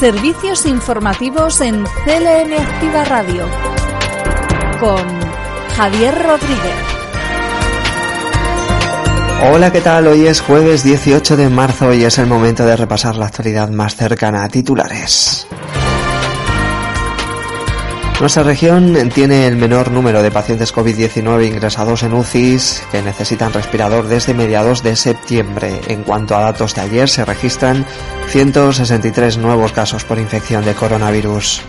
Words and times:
Servicios 0.00 0.64
informativos 0.64 1.60
en 1.60 1.82
CLM 1.82 2.52
Activa 2.56 3.04
Radio 3.04 3.44
con 4.78 5.04
Javier 5.74 6.14
Rodríguez. 6.14 6.76
Hola, 9.50 9.72
¿qué 9.72 9.80
tal? 9.80 10.06
Hoy 10.06 10.28
es 10.28 10.40
jueves 10.40 10.84
18 10.84 11.36
de 11.36 11.48
marzo 11.48 11.92
y 11.92 12.04
es 12.04 12.16
el 12.18 12.28
momento 12.28 12.64
de 12.64 12.76
repasar 12.76 13.16
la 13.16 13.26
actualidad 13.26 13.70
más 13.70 13.96
cercana 13.96 14.44
a 14.44 14.48
titulares. 14.48 15.48
Nuestra 18.20 18.42
región 18.42 19.10
tiene 19.14 19.46
el 19.46 19.54
menor 19.54 19.92
número 19.92 20.24
de 20.24 20.32
pacientes 20.32 20.74
COVID-19 20.74 21.46
ingresados 21.46 22.02
en 22.02 22.12
UCIs 22.12 22.82
que 22.90 23.00
necesitan 23.00 23.52
respirador 23.52 24.08
desde 24.08 24.34
mediados 24.34 24.82
de 24.82 24.96
septiembre. 24.96 25.80
En 25.86 26.02
cuanto 26.02 26.34
a 26.36 26.40
datos 26.40 26.74
de 26.74 26.80
ayer, 26.80 27.08
se 27.08 27.24
registran 27.24 27.86
163 28.30 29.38
nuevos 29.38 29.70
casos 29.70 30.02
por 30.02 30.18
infección 30.18 30.64
de 30.64 30.74
coronavirus. 30.74 31.62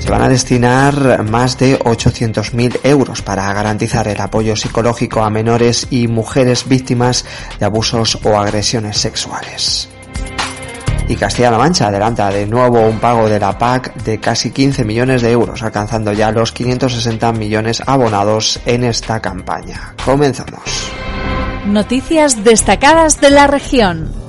Se 0.00 0.10
van 0.10 0.22
a 0.22 0.28
destinar 0.28 1.22
más 1.30 1.56
de 1.56 1.78
800.000 1.78 2.80
euros 2.82 3.22
para 3.22 3.52
garantizar 3.52 4.08
el 4.08 4.20
apoyo 4.20 4.56
psicológico 4.56 5.22
a 5.22 5.30
menores 5.30 5.86
y 5.90 6.08
mujeres 6.08 6.68
víctimas 6.68 7.24
de 7.60 7.66
abusos 7.66 8.18
o 8.24 8.36
agresiones 8.36 8.98
sexuales 8.98 9.88
y 11.10 11.16
Castilla-La 11.16 11.58
Mancha 11.58 11.88
adelanta 11.88 12.30
de 12.30 12.46
nuevo 12.46 12.80
un 12.86 13.00
pago 13.00 13.28
de 13.28 13.40
la 13.40 13.58
PAC 13.58 13.94
de 14.04 14.20
casi 14.20 14.52
15 14.52 14.84
millones 14.84 15.22
de 15.22 15.32
euros, 15.32 15.60
alcanzando 15.60 16.12
ya 16.12 16.30
los 16.30 16.52
560 16.52 17.32
millones 17.32 17.82
abonados 17.84 18.60
en 18.64 18.84
esta 18.84 19.18
campaña. 19.18 19.96
Comenzamos. 20.04 20.92
Noticias 21.66 22.44
destacadas 22.44 23.20
de 23.20 23.30
la 23.30 23.48
región. 23.48 24.19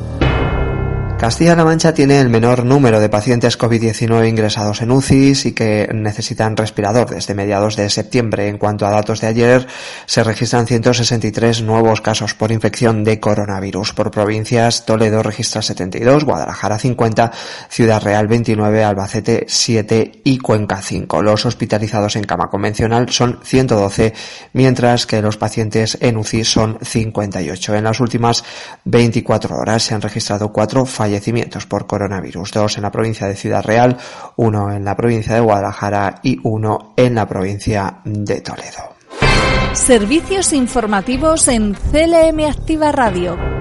Castilla-La 1.21 1.63
Mancha 1.63 1.93
tiene 1.93 2.19
el 2.19 2.29
menor 2.29 2.65
número 2.65 2.99
de 2.99 3.07
pacientes 3.07 3.59
COVID-19 3.59 4.27
ingresados 4.27 4.81
en 4.81 4.89
UCIs 4.89 5.45
y 5.45 5.51
que 5.51 5.87
necesitan 5.93 6.57
respirador 6.57 7.11
desde 7.11 7.35
mediados 7.35 7.75
de 7.75 7.91
septiembre. 7.91 8.47
En 8.47 8.57
cuanto 8.57 8.87
a 8.87 8.89
datos 8.89 9.21
de 9.21 9.27
ayer, 9.27 9.67
se 10.07 10.23
registran 10.23 10.65
163 10.65 11.61
nuevos 11.61 12.01
casos 12.01 12.33
por 12.33 12.51
infección 12.51 13.03
de 13.03 13.19
coronavirus. 13.19 13.93
Por 13.93 14.09
provincias, 14.09 14.83
Toledo 14.87 15.21
registra 15.21 15.61
72, 15.61 16.23
Guadalajara 16.23 16.79
50, 16.79 17.31
Ciudad 17.69 18.01
Real 18.01 18.27
29, 18.27 18.83
Albacete 18.83 19.45
7 19.47 20.23
y 20.23 20.39
Cuenca 20.39 20.81
5. 20.81 21.21
Los 21.21 21.45
hospitalizados 21.45 22.15
en 22.15 22.23
cama 22.23 22.49
convencional 22.49 23.09
son 23.09 23.41
112, 23.43 24.15
mientras 24.53 25.05
que 25.05 25.21
los 25.21 25.37
pacientes 25.37 25.99
en 26.01 26.17
UCI 26.17 26.43
son 26.45 26.79
58. 26.81 27.75
En 27.75 27.83
las 27.83 27.99
últimas 27.99 28.43
24 28.85 29.55
horas 29.55 29.83
se 29.83 29.93
han 29.93 30.01
registrado 30.01 30.51
cuatro 30.51 30.83
fallos 30.83 31.10
fallecimientos 31.11 31.65
por 31.65 31.87
coronavirus, 31.87 32.51
dos 32.51 32.77
en 32.77 32.83
la 32.83 32.91
provincia 32.91 33.27
de 33.27 33.35
Ciudad 33.35 33.63
Real, 33.63 33.97
uno 34.37 34.71
en 34.71 34.85
la 34.85 34.95
provincia 34.95 35.35
de 35.35 35.41
Guadalajara 35.41 36.21
y 36.23 36.39
uno 36.43 36.93
en 36.95 37.15
la 37.15 37.27
provincia 37.27 37.99
de 38.05 38.39
Toledo. 38.39 38.95
Servicios 39.73 40.53
informativos 40.53 41.49
en 41.49 41.73
CLM 41.73 42.45
Activa 42.49 42.91
Radio. 42.93 43.60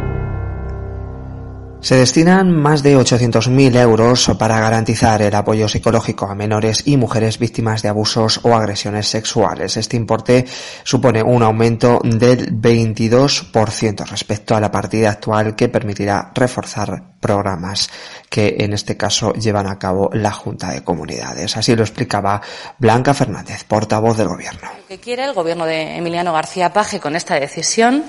Se 1.82 1.96
destinan 1.96 2.54
más 2.54 2.82
de 2.82 2.94
800.000 2.96 3.74
euros 3.80 4.30
para 4.38 4.60
garantizar 4.60 5.22
el 5.22 5.34
apoyo 5.34 5.66
psicológico 5.66 6.26
a 6.26 6.34
menores 6.34 6.82
y 6.86 6.98
mujeres 6.98 7.38
víctimas 7.38 7.80
de 7.80 7.88
abusos 7.88 8.40
o 8.42 8.54
agresiones 8.54 9.08
sexuales. 9.08 9.78
Este 9.78 9.96
importe 9.96 10.44
supone 10.84 11.22
un 11.22 11.42
aumento 11.42 11.98
del 12.04 12.52
22% 12.60 14.06
respecto 14.06 14.54
a 14.54 14.60
la 14.60 14.70
partida 14.70 15.10
actual 15.10 15.56
que 15.56 15.70
permitirá 15.70 16.30
reforzar 16.34 17.02
programas 17.18 17.88
que 18.28 18.56
en 18.58 18.74
este 18.74 18.98
caso 18.98 19.32
llevan 19.32 19.66
a 19.66 19.78
cabo 19.78 20.10
la 20.12 20.32
Junta 20.32 20.72
de 20.72 20.84
Comunidades. 20.84 21.56
Así 21.56 21.74
lo 21.74 21.82
explicaba 21.82 22.42
Blanca 22.78 23.14
Fernández, 23.14 23.64
portavoz 23.64 24.18
del 24.18 24.28
Gobierno. 24.28 24.68
Lo 24.82 24.86
que 24.86 25.00
quiere 25.00 25.24
el 25.24 25.32
Gobierno 25.32 25.64
de 25.64 25.96
Emiliano 25.96 26.34
García 26.34 26.74
Paje 26.74 27.00
con 27.00 27.16
esta 27.16 27.40
decisión 27.40 28.04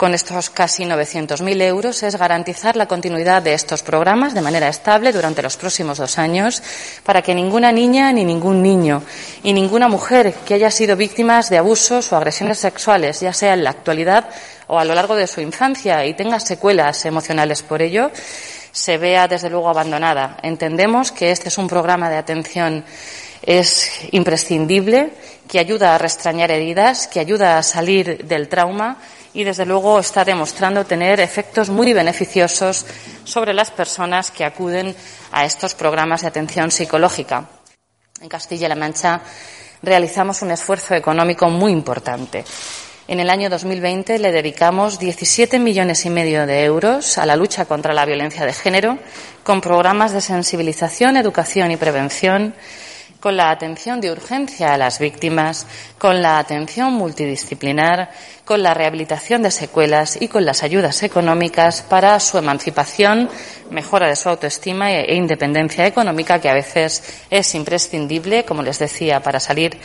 con 0.00 0.14
estos 0.14 0.48
casi 0.48 0.84
900.000 0.84 1.60
euros 1.60 2.02
es 2.02 2.16
garantizar 2.16 2.74
la 2.74 2.86
continuidad 2.86 3.42
de 3.42 3.52
estos 3.52 3.82
programas 3.82 4.32
de 4.32 4.40
manera 4.40 4.66
estable 4.66 5.12
durante 5.12 5.42
los 5.42 5.58
próximos 5.58 5.98
dos 5.98 6.16
años 6.16 6.62
para 7.04 7.20
que 7.20 7.34
ninguna 7.34 7.70
niña 7.70 8.10
ni 8.10 8.24
ningún 8.24 8.62
niño 8.62 9.02
y 9.42 9.52
ninguna 9.52 9.88
mujer 9.88 10.32
que 10.46 10.54
haya 10.54 10.70
sido 10.70 10.96
víctimas 10.96 11.50
de 11.50 11.58
abusos 11.58 12.10
o 12.10 12.16
agresiones 12.16 12.58
sexuales, 12.58 13.20
ya 13.20 13.34
sea 13.34 13.52
en 13.52 13.62
la 13.62 13.68
actualidad 13.68 14.30
o 14.68 14.78
a 14.78 14.86
lo 14.86 14.94
largo 14.94 15.16
de 15.16 15.26
su 15.26 15.42
infancia 15.42 16.06
y 16.06 16.14
tenga 16.14 16.40
secuelas 16.40 17.04
emocionales 17.04 17.62
por 17.62 17.82
ello, 17.82 18.10
se 18.72 18.96
vea 18.96 19.28
desde 19.28 19.50
luego 19.50 19.68
abandonada. 19.68 20.38
Entendemos 20.42 21.12
que 21.12 21.30
este 21.30 21.48
es 21.48 21.58
un 21.58 21.68
programa 21.68 22.08
de 22.08 22.16
atención 22.16 22.86
es 23.42 23.90
imprescindible, 24.12 25.10
que 25.48 25.58
ayuda 25.58 25.94
a 25.94 25.98
restrañar 25.98 26.50
heridas, 26.50 27.06
que 27.06 27.20
ayuda 27.20 27.58
a 27.58 27.62
salir 27.62 28.24
del 28.24 28.48
trauma 28.48 28.98
y, 29.32 29.44
desde 29.44 29.66
luego, 29.66 29.98
está 29.98 30.24
demostrando 30.24 30.84
tener 30.84 31.20
efectos 31.20 31.70
muy 31.70 31.92
beneficiosos 31.92 32.86
sobre 33.24 33.54
las 33.54 33.70
personas 33.70 34.30
que 34.30 34.44
acuden 34.44 34.94
a 35.32 35.44
estos 35.44 35.74
programas 35.74 36.22
de 36.22 36.28
atención 36.28 36.70
psicológica. 36.70 37.48
En 38.20 38.28
Castilla-La 38.28 38.74
Mancha 38.74 39.20
realizamos 39.82 40.42
un 40.42 40.50
esfuerzo 40.50 40.94
económico 40.94 41.48
muy 41.48 41.72
importante. 41.72 42.44
En 43.08 43.18
el 43.18 43.30
año 43.30 43.50
2020 43.50 44.18
le 44.18 44.30
dedicamos 44.30 44.98
17 44.98 45.58
millones 45.58 46.04
y 46.06 46.10
medio 46.10 46.46
de 46.46 46.64
euros 46.64 47.18
a 47.18 47.26
la 47.26 47.34
lucha 47.34 47.64
contra 47.64 47.92
la 47.92 48.04
violencia 48.04 48.46
de 48.46 48.52
género, 48.52 48.98
con 49.42 49.60
programas 49.60 50.12
de 50.12 50.20
sensibilización, 50.20 51.16
educación 51.16 51.72
y 51.72 51.76
prevención 51.76 52.54
con 53.20 53.36
la 53.36 53.50
atención 53.50 54.00
de 54.00 54.10
urgencia 54.10 54.72
a 54.72 54.78
las 54.78 54.98
víctimas, 54.98 55.66
con 55.98 56.22
la 56.22 56.38
atención 56.38 56.94
multidisciplinar, 56.94 58.10
con 58.44 58.62
la 58.62 58.74
rehabilitación 58.74 59.42
de 59.42 59.50
secuelas 59.50 60.20
y 60.20 60.28
con 60.28 60.44
las 60.44 60.62
ayudas 60.62 61.02
económicas 61.02 61.82
para 61.82 62.18
su 62.18 62.38
emancipación, 62.38 63.28
mejora 63.70 64.08
de 64.08 64.16
su 64.16 64.28
autoestima 64.30 64.90
e 64.90 65.14
independencia 65.14 65.86
económica, 65.86 66.40
que 66.40 66.48
a 66.48 66.54
veces 66.54 67.02
es 67.30 67.54
imprescindible, 67.54 68.44
como 68.44 68.62
les 68.62 68.78
decía, 68.78 69.20
para 69.20 69.38
salir 69.38 69.78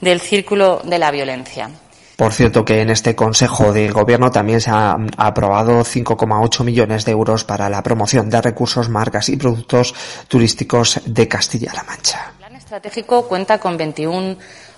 del 0.00 0.20
círculo 0.20 0.80
de 0.84 0.98
la 0.98 1.10
violencia. 1.10 1.68
Por 2.16 2.32
cierto 2.32 2.64
que 2.64 2.80
en 2.80 2.90
este 2.90 3.14
Consejo 3.14 3.72
del 3.72 3.92
Gobierno 3.92 4.30
también 4.30 4.60
se 4.60 4.70
ha 4.70 4.96
aprobado 5.16 5.84
5,8 5.84 6.64
millones 6.64 7.04
de 7.04 7.12
euros 7.12 7.44
para 7.44 7.68
la 7.68 7.82
promoción 7.82 8.28
de 8.28 8.42
recursos, 8.42 8.88
marcas 8.88 9.28
y 9.28 9.36
productos 9.36 9.94
turísticos 10.26 11.00
de 11.04 11.28
Castilla-La 11.28 11.84
Mancha 11.84 12.37
estratégico 12.58 13.28
cuenta 13.28 13.58
con 13.58 13.76
21 13.76 14.36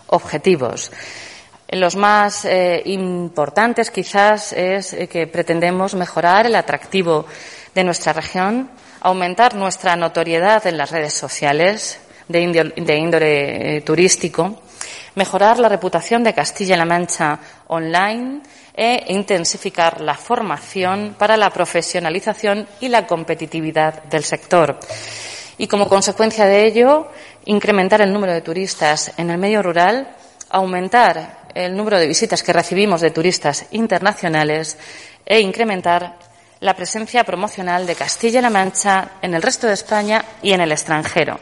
objetivos. 0.08 0.92
Los 1.68 1.96
más 1.96 2.44
eh, 2.44 2.82
importantes 2.84 3.90
quizás 3.90 4.52
es 4.52 4.92
eh, 4.92 5.08
que 5.08 5.26
pretendemos 5.26 5.94
mejorar 5.94 6.46
el 6.46 6.56
atractivo 6.56 7.24
de 7.74 7.84
nuestra 7.84 8.12
región, 8.12 8.70
aumentar 9.00 9.54
nuestra 9.54 9.96
notoriedad 9.96 10.66
en 10.66 10.76
las 10.76 10.90
redes 10.90 11.14
sociales 11.14 12.00
de, 12.28 12.40
índole, 12.96 13.76
eh, 13.76 13.80
turístico, 13.80 14.60
mejorar 15.14 15.58
la 15.58 15.68
reputación 15.68 16.22
de 16.22 16.34
Castilla-La 16.34 16.84
Mancha 16.84 17.38
online 17.68 18.42
e 18.74 19.04
intensificar 19.08 20.00
la 20.00 20.14
formación 20.14 21.14
para 21.18 21.36
la 21.36 21.50
profesionalización 21.50 22.66
y 22.80 22.88
la 22.88 23.06
competitividad 23.06 24.02
del 24.04 24.24
sector 24.24 24.78
y, 25.60 25.66
como 25.66 25.90
consecuencia 25.90 26.46
de 26.46 26.64
ello, 26.64 27.08
incrementar 27.44 28.00
el 28.00 28.12
número 28.12 28.32
de 28.32 28.40
turistas 28.40 29.12
en 29.16 29.30
el 29.30 29.38
medio 29.38 29.62
rural, 29.62 30.08
aumentar 30.50 31.40
el 31.54 31.76
número 31.76 31.98
de 31.98 32.06
visitas 32.06 32.42
que 32.42 32.52
recibimos 32.52 33.00
de 33.00 33.10
turistas 33.10 33.66
internacionales 33.72 34.78
e 35.24 35.40
incrementar 35.40 36.16
la 36.60 36.74
presencia 36.74 37.24
promocional 37.24 37.86
de 37.86 37.94
Castilla-La 37.94 38.50
Mancha 38.50 39.12
en 39.22 39.34
el 39.34 39.42
resto 39.42 39.66
de 39.66 39.74
España 39.74 40.24
y 40.42 40.52
en 40.52 40.60
el 40.60 40.72
extranjero. 40.72 41.40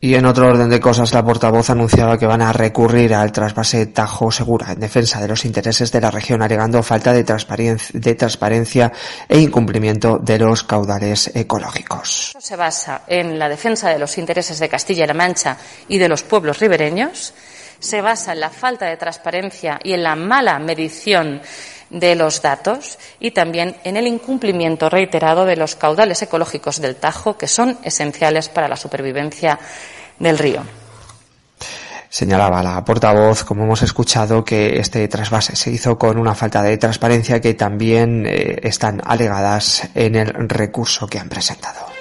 Y 0.00 0.14
en 0.14 0.26
otro 0.26 0.46
orden 0.46 0.70
de 0.70 0.78
cosas, 0.78 1.12
la 1.12 1.24
portavoz 1.24 1.70
anunciaba 1.70 2.16
que 2.16 2.26
van 2.26 2.40
a 2.40 2.52
recurrir 2.52 3.14
al 3.14 3.32
trasvase 3.32 3.86
Tajo 3.86 4.30
Segura 4.30 4.70
en 4.70 4.78
defensa 4.78 5.20
de 5.20 5.26
los 5.26 5.44
intereses 5.44 5.90
de 5.90 6.00
la 6.00 6.12
región, 6.12 6.40
alegando 6.40 6.84
falta 6.84 7.12
de 7.12 7.24
transparencia, 7.24 7.98
de 7.98 8.14
transparencia 8.14 8.92
e 9.28 9.40
incumplimiento 9.40 10.18
de 10.18 10.38
los 10.38 10.62
caudales 10.62 11.34
ecológicos. 11.34 12.36
Se 12.38 12.54
basa 12.54 13.02
en 13.08 13.40
la 13.40 13.48
defensa 13.48 13.90
de 13.90 13.98
los 13.98 14.16
intereses 14.18 14.60
de 14.60 14.68
Castilla-La 14.68 15.14
Mancha 15.14 15.56
y 15.88 15.98
de 15.98 16.08
los 16.08 16.22
pueblos 16.22 16.60
ribereños, 16.60 17.34
se 17.80 18.00
basa 18.00 18.32
en 18.32 18.40
la 18.40 18.50
falta 18.50 18.86
de 18.86 18.96
transparencia 18.96 19.80
y 19.82 19.94
en 19.94 20.04
la 20.04 20.14
mala 20.14 20.58
medición 20.60 21.40
de 21.90 22.14
los 22.14 22.42
datos 22.42 22.98
y 23.20 23.30
también 23.30 23.76
en 23.84 23.96
el 23.96 24.06
incumplimiento 24.06 24.88
reiterado 24.88 25.44
de 25.44 25.56
los 25.56 25.74
caudales 25.74 26.22
ecológicos 26.22 26.80
del 26.80 26.96
Tajo, 26.96 27.36
que 27.36 27.48
son 27.48 27.78
esenciales 27.82 28.48
para 28.48 28.68
la 28.68 28.76
supervivencia 28.76 29.58
del 30.18 30.38
río. 30.38 30.62
Señalaba 32.10 32.62
la 32.62 32.82
portavoz, 32.84 33.44
como 33.44 33.64
hemos 33.64 33.82
escuchado, 33.82 34.42
que 34.42 34.78
este 34.80 35.06
trasvase 35.08 35.54
se 35.56 35.70
hizo 35.70 35.98
con 35.98 36.18
una 36.18 36.34
falta 36.34 36.62
de 36.62 36.78
transparencia 36.78 37.40
que 37.40 37.52
también 37.52 38.24
eh, 38.26 38.60
están 38.62 39.02
alegadas 39.04 39.88
en 39.94 40.14
el 40.14 40.48
recurso 40.48 41.06
que 41.06 41.18
han 41.18 41.28
presentado. 41.28 41.97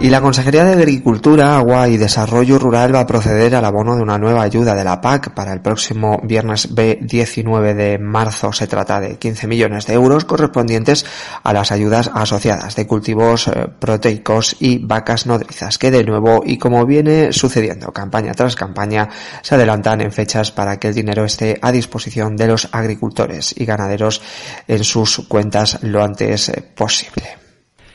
Y 0.00 0.10
la 0.10 0.20
Consejería 0.20 0.62
de 0.62 0.74
Agricultura, 0.74 1.56
Agua 1.56 1.88
y 1.88 1.96
Desarrollo 1.96 2.56
Rural 2.56 2.94
va 2.94 3.00
a 3.00 3.06
proceder 3.06 3.56
al 3.56 3.64
abono 3.64 3.96
de 3.96 4.02
una 4.02 4.16
nueva 4.16 4.42
ayuda 4.42 4.76
de 4.76 4.84
la 4.84 5.00
PAC 5.00 5.34
para 5.34 5.52
el 5.52 5.60
próximo 5.60 6.20
viernes 6.22 6.72
B19 6.72 7.74
de 7.74 7.98
marzo. 7.98 8.52
Se 8.52 8.68
trata 8.68 9.00
de 9.00 9.16
15 9.16 9.48
millones 9.48 9.86
de 9.86 9.94
euros 9.94 10.24
correspondientes 10.24 11.04
a 11.42 11.52
las 11.52 11.72
ayudas 11.72 12.12
asociadas 12.14 12.76
de 12.76 12.86
cultivos 12.86 13.48
eh, 13.48 13.66
proteicos 13.80 14.54
y 14.60 14.78
vacas 14.78 15.26
nodrizas, 15.26 15.78
que 15.78 15.90
de 15.90 16.04
nuevo 16.04 16.42
y 16.46 16.58
como 16.58 16.86
viene 16.86 17.32
sucediendo 17.32 17.92
campaña 17.92 18.34
tras 18.34 18.54
campaña, 18.54 19.08
se 19.42 19.56
adelantan 19.56 20.00
en 20.00 20.12
fechas 20.12 20.52
para 20.52 20.78
que 20.78 20.88
el 20.88 20.94
dinero 20.94 21.24
esté 21.24 21.58
a 21.60 21.72
disposición 21.72 22.36
de 22.36 22.46
los 22.46 22.68
agricultores 22.70 23.52
y 23.58 23.64
ganaderos 23.64 24.22
en 24.68 24.84
sus 24.84 25.26
cuentas 25.26 25.82
lo 25.82 26.04
antes 26.04 26.50
eh, 26.50 26.62
posible. 26.76 27.47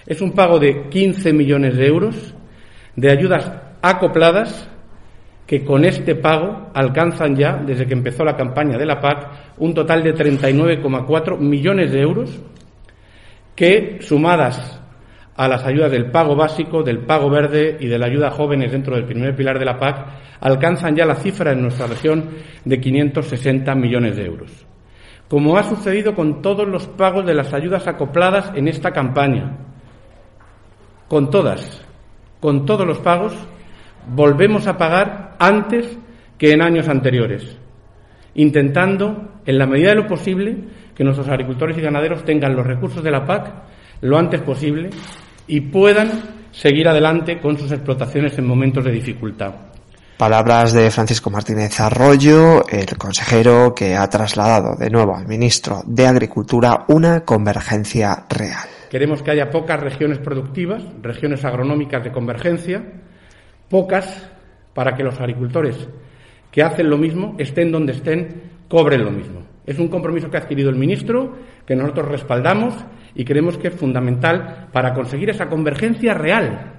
Es 0.05 0.21
un 0.21 0.31
pago 0.31 0.59
de 0.59 0.89
15 0.89 1.33
millones 1.33 1.77
de 1.77 1.87
euros 1.87 2.35
de 2.95 3.11
ayudas 3.11 3.51
acopladas 3.81 4.69
que 5.47 5.63
con 5.63 5.85
este 5.85 6.15
pago 6.15 6.71
alcanzan 6.73 7.35
ya, 7.35 7.57
desde 7.57 7.85
que 7.85 7.93
empezó 7.93 8.23
la 8.23 8.35
campaña 8.35 8.77
de 8.77 8.85
la 8.85 8.99
PAC, 8.99 9.29
un 9.57 9.73
total 9.73 10.03
de 10.03 10.15
39,4 10.15 11.37
millones 11.37 11.91
de 11.91 12.01
euros 12.01 12.41
que, 13.55 13.99
sumadas 14.01 14.79
a 15.35 15.47
las 15.47 15.65
ayudas 15.65 15.91
del 15.91 16.11
pago 16.11 16.35
básico, 16.35 16.83
del 16.83 16.99
pago 16.99 17.29
verde 17.29 17.77
y 17.79 17.87
de 17.87 17.97
la 17.97 18.05
ayuda 18.05 18.27
a 18.27 18.31
jóvenes 18.31 18.71
dentro 18.71 18.95
del 18.95 19.05
primer 19.05 19.35
pilar 19.35 19.59
de 19.59 19.65
la 19.65 19.79
PAC, 19.79 20.05
alcanzan 20.39 20.95
ya 20.95 21.05
la 21.05 21.15
cifra 21.15 21.51
en 21.51 21.61
nuestra 21.61 21.87
región 21.87 22.29
de 22.63 22.79
560 22.79 23.73
millones 23.75 24.15
de 24.15 24.25
euros. 24.25 24.65
Como 25.27 25.57
ha 25.57 25.63
sucedido 25.63 26.13
con 26.13 26.41
todos 26.41 26.67
los 26.67 26.87
pagos 26.87 27.25
de 27.25 27.33
las 27.33 27.53
ayudas 27.53 27.87
acopladas 27.87 28.51
en 28.55 28.67
esta 28.67 28.91
campaña, 28.91 29.57
con 31.13 31.29
todas, 31.29 31.79
con 32.39 32.65
todos 32.65 32.87
los 32.87 32.97
pagos, 32.97 33.33
volvemos 34.15 34.65
a 34.65 34.79
pagar 34.79 35.35
antes 35.37 35.85
que 36.39 36.53
en 36.53 36.63
años 36.63 36.87
anteriores, 36.87 37.55
intentando, 38.33 39.33
en 39.45 39.59
la 39.59 39.67
medida 39.67 39.89
de 39.89 39.97
lo 39.97 40.07
posible, 40.07 40.57
que 40.95 41.03
nuestros 41.03 41.29
agricultores 41.29 41.77
y 41.77 41.81
ganaderos 41.81 42.25
tengan 42.25 42.55
los 42.55 42.65
recursos 42.65 43.03
de 43.03 43.11
la 43.11 43.27
PAC 43.27 43.45
lo 44.01 44.17
antes 44.17 44.41
posible 44.41 44.89
y 45.45 45.61
puedan 45.61 46.09
seguir 46.51 46.87
adelante 46.87 47.39
con 47.39 47.59
sus 47.59 47.71
explotaciones 47.71 48.35
en 48.39 48.47
momentos 48.47 48.83
de 48.83 48.91
dificultad. 48.93 49.53
Palabras 50.17 50.73
de 50.73 50.89
Francisco 50.89 51.29
Martínez 51.29 51.79
Arroyo, 51.79 52.67
el 52.67 52.97
consejero 52.97 53.75
que 53.75 53.95
ha 53.95 54.09
trasladado 54.09 54.75
de 54.79 54.89
nuevo 54.89 55.15
al 55.15 55.27
ministro 55.27 55.83
de 55.85 56.07
Agricultura 56.07 56.85
una 56.87 57.23
convergencia 57.23 58.25
real. 58.27 58.67
Queremos 58.93 59.23
que 59.23 59.31
haya 59.31 59.49
pocas 59.49 59.79
regiones 59.79 60.19
productivas, 60.19 60.83
regiones 61.01 61.43
agronómicas 61.43 62.03
de 62.03 62.11
convergencia, 62.11 62.83
pocas 63.67 64.29
para 64.75 64.93
que 64.93 65.01
los 65.01 65.19
agricultores 65.19 65.89
que 66.51 66.61
hacen 66.61 66.91
lo 66.91 66.99
mismo, 66.99 67.33
estén 67.39 67.71
donde 67.71 67.93
estén, 67.93 68.43
cobren 68.67 69.03
lo 69.03 69.09
mismo. 69.09 69.47
Es 69.65 69.79
un 69.79 69.87
compromiso 69.87 70.29
que 70.29 70.37
ha 70.37 70.41
adquirido 70.41 70.69
el 70.69 70.75
ministro, 70.75 71.35
que 71.65 71.75
nosotros 71.75 72.07
respaldamos 72.07 72.75
y 73.15 73.25
creemos 73.25 73.57
que 73.57 73.69
es 73.69 73.73
fundamental 73.73 74.67
para 74.71 74.93
conseguir 74.93 75.31
esa 75.31 75.49
convergencia 75.49 76.13
real 76.13 76.73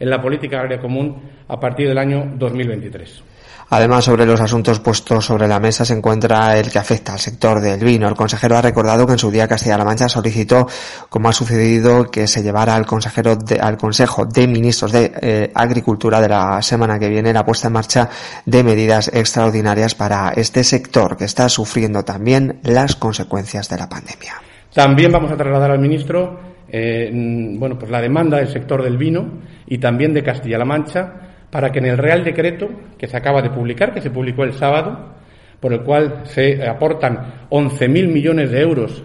en 0.00 0.08
la 0.08 0.22
política 0.22 0.56
agraria 0.56 0.80
común 0.80 1.14
a 1.46 1.60
partir 1.60 1.88
del 1.88 1.98
año 1.98 2.32
2023. 2.38 3.22
Además, 3.70 4.04
sobre 4.04 4.24
los 4.24 4.40
asuntos 4.40 4.80
puestos 4.80 5.26
sobre 5.26 5.46
la 5.46 5.60
mesa 5.60 5.84
se 5.84 5.92
encuentra 5.92 6.58
el 6.58 6.70
que 6.70 6.78
afecta 6.78 7.12
al 7.12 7.18
sector 7.18 7.60
del 7.60 7.80
vino. 7.80 8.08
El 8.08 8.14
consejero 8.14 8.56
ha 8.56 8.62
recordado 8.62 9.06
que 9.06 9.12
en 9.12 9.18
su 9.18 9.30
día 9.30 9.46
Castilla-La 9.46 9.84
Mancha 9.84 10.08
solicitó, 10.08 10.66
como 11.10 11.28
ha 11.28 11.32
sucedido, 11.32 12.10
que 12.10 12.26
se 12.26 12.42
llevara 12.42 12.74
al 12.74 12.86
consejero 12.86 13.36
al 13.60 13.76
Consejo 13.76 14.24
de 14.24 14.46
Ministros 14.46 14.92
de 14.92 15.12
eh, 15.20 15.50
Agricultura 15.54 16.20
de 16.20 16.28
la 16.28 16.62
semana 16.62 16.98
que 16.98 17.10
viene 17.10 17.32
la 17.32 17.44
puesta 17.44 17.68
en 17.68 17.74
marcha 17.74 18.08
de 18.46 18.64
medidas 18.64 19.08
extraordinarias 19.12 19.94
para 19.94 20.30
este 20.30 20.64
sector 20.64 21.18
que 21.18 21.24
está 21.24 21.48
sufriendo 21.50 22.04
también 22.04 22.60
las 22.62 22.96
consecuencias 22.96 23.68
de 23.68 23.76
la 23.76 23.88
pandemia. 23.88 24.34
También 24.72 25.12
vamos 25.12 25.30
a 25.30 25.36
trasladar 25.36 25.72
al 25.72 25.78
ministro 25.78 26.40
eh, 26.70 27.10
bueno, 27.58 27.78
pues 27.78 27.90
la 27.90 28.00
demanda 28.00 28.38
del 28.38 28.48
sector 28.48 28.82
del 28.82 28.96
vino 28.96 29.40
y 29.66 29.78
también 29.78 30.14
de 30.14 30.22
Castilla-La 30.22 30.64
Mancha 30.64 31.27
para 31.50 31.70
que 31.70 31.78
en 31.78 31.86
el 31.86 31.98
Real 31.98 32.24
Decreto 32.24 32.68
que 32.98 33.06
se 33.06 33.16
acaba 33.16 33.42
de 33.42 33.50
publicar, 33.50 33.92
que 33.92 34.00
se 34.00 34.10
publicó 34.10 34.44
el 34.44 34.52
sábado, 34.52 35.14
por 35.60 35.72
el 35.72 35.82
cual 35.82 36.22
se 36.24 36.66
aportan 36.66 37.46
11.000 37.50 37.88
millones 38.12 38.50
de 38.50 38.60
euros 38.60 39.02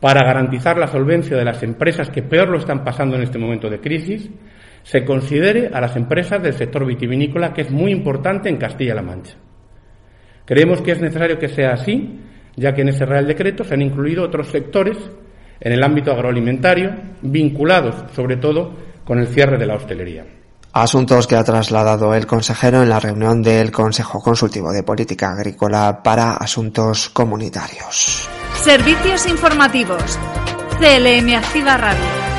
para 0.00 0.24
garantizar 0.24 0.78
la 0.78 0.86
solvencia 0.86 1.36
de 1.36 1.44
las 1.44 1.62
empresas 1.62 2.08
que 2.10 2.22
peor 2.22 2.48
lo 2.48 2.58
están 2.58 2.84
pasando 2.84 3.16
en 3.16 3.22
este 3.22 3.38
momento 3.38 3.68
de 3.68 3.80
crisis, 3.80 4.30
se 4.82 5.04
considere 5.04 5.70
a 5.72 5.80
las 5.80 5.94
empresas 5.96 6.42
del 6.42 6.54
sector 6.54 6.86
vitivinícola, 6.86 7.52
que 7.52 7.62
es 7.62 7.70
muy 7.70 7.92
importante 7.92 8.48
en 8.48 8.56
Castilla-La 8.56 9.02
Mancha. 9.02 9.36
Creemos 10.46 10.80
que 10.80 10.92
es 10.92 11.00
necesario 11.00 11.38
que 11.38 11.48
sea 11.48 11.72
así, 11.74 12.18
ya 12.56 12.72
que 12.72 12.80
en 12.80 12.88
ese 12.88 13.04
Real 13.04 13.26
Decreto 13.26 13.62
se 13.62 13.74
han 13.74 13.82
incluido 13.82 14.24
otros 14.24 14.48
sectores 14.48 14.96
en 15.60 15.72
el 15.72 15.82
ámbito 15.82 16.12
agroalimentario, 16.12 16.92
vinculados 17.20 18.10
sobre 18.14 18.36
todo 18.38 18.74
con 19.04 19.18
el 19.18 19.26
cierre 19.26 19.58
de 19.58 19.66
la 19.66 19.74
hostelería. 19.74 20.39
Asuntos 20.72 21.26
que 21.26 21.34
ha 21.34 21.42
trasladado 21.42 22.14
el 22.14 22.26
consejero 22.26 22.82
en 22.82 22.88
la 22.90 23.00
reunión 23.00 23.42
del 23.42 23.72
Consejo 23.72 24.22
Consultivo 24.22 24.70
de 24.72 24.84
Política 24.84 25.32
Agrícola 25.32 26.00
para 26.02 26.34
Asuntos 26.34 27.10
Comunitarios. 27.10 28.28
Servicios 28.54 29.26
informativos. 29.26 30.18
CLM 30.78 31.34
Activa 31.34 31.76
Radio. 31.76 32.29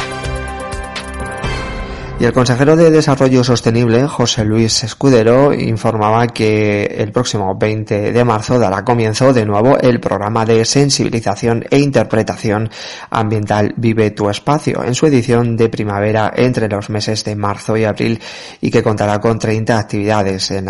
Y 2.21 2.25
el 2.25 2.33
consejero 2.33 2.75
de 2.75 2.91
Desarrollo 2.91 3.43
Sostenible, 3.43 4.05
José 4.05 4.45
Luis 4.45 4.83
Escudero, 4.83 5.55
informaba 5.55 6.27
que 6.27 6.83
el 6.83 7.11
próximo 7.11 7.55
20 7.57 8.11
de 8.11 8.23
marzo 8.23 8.59
dará 8.59 8.85
comienzo 8.85 9.33
de 9.33 9.43
nuevo 9.43 9.79
el 9.79 9.99
programa 9.99 10.45
de 10.45 10.63
sensibilización 10.63 11.65
e 11.71 11.79
interpretación 11.79 12.69
ambiental 13.09 13.73
Vive 13.75 14.11
tu 14.11 14.29
Espacio 14.29 14.83
en 14.83 14.93
su 14.93 15.07
edición 15.07 15.57
de 15.57 15.69
primavera 15.69 16.31
entre 16.35 16.69
los 16.69 16.91
meses 16.91 17.23
de 17.23 17.35
marzo 17.35 17.75
y 17.75 17.85
abril 17.85 18.21
y 18.61 18.69
que 18.69 18.83
contará 18.83 19.19
con 19.19 19.39
30 19.39 19.79
actividades 19.79 20.51
en, 20.51 20.65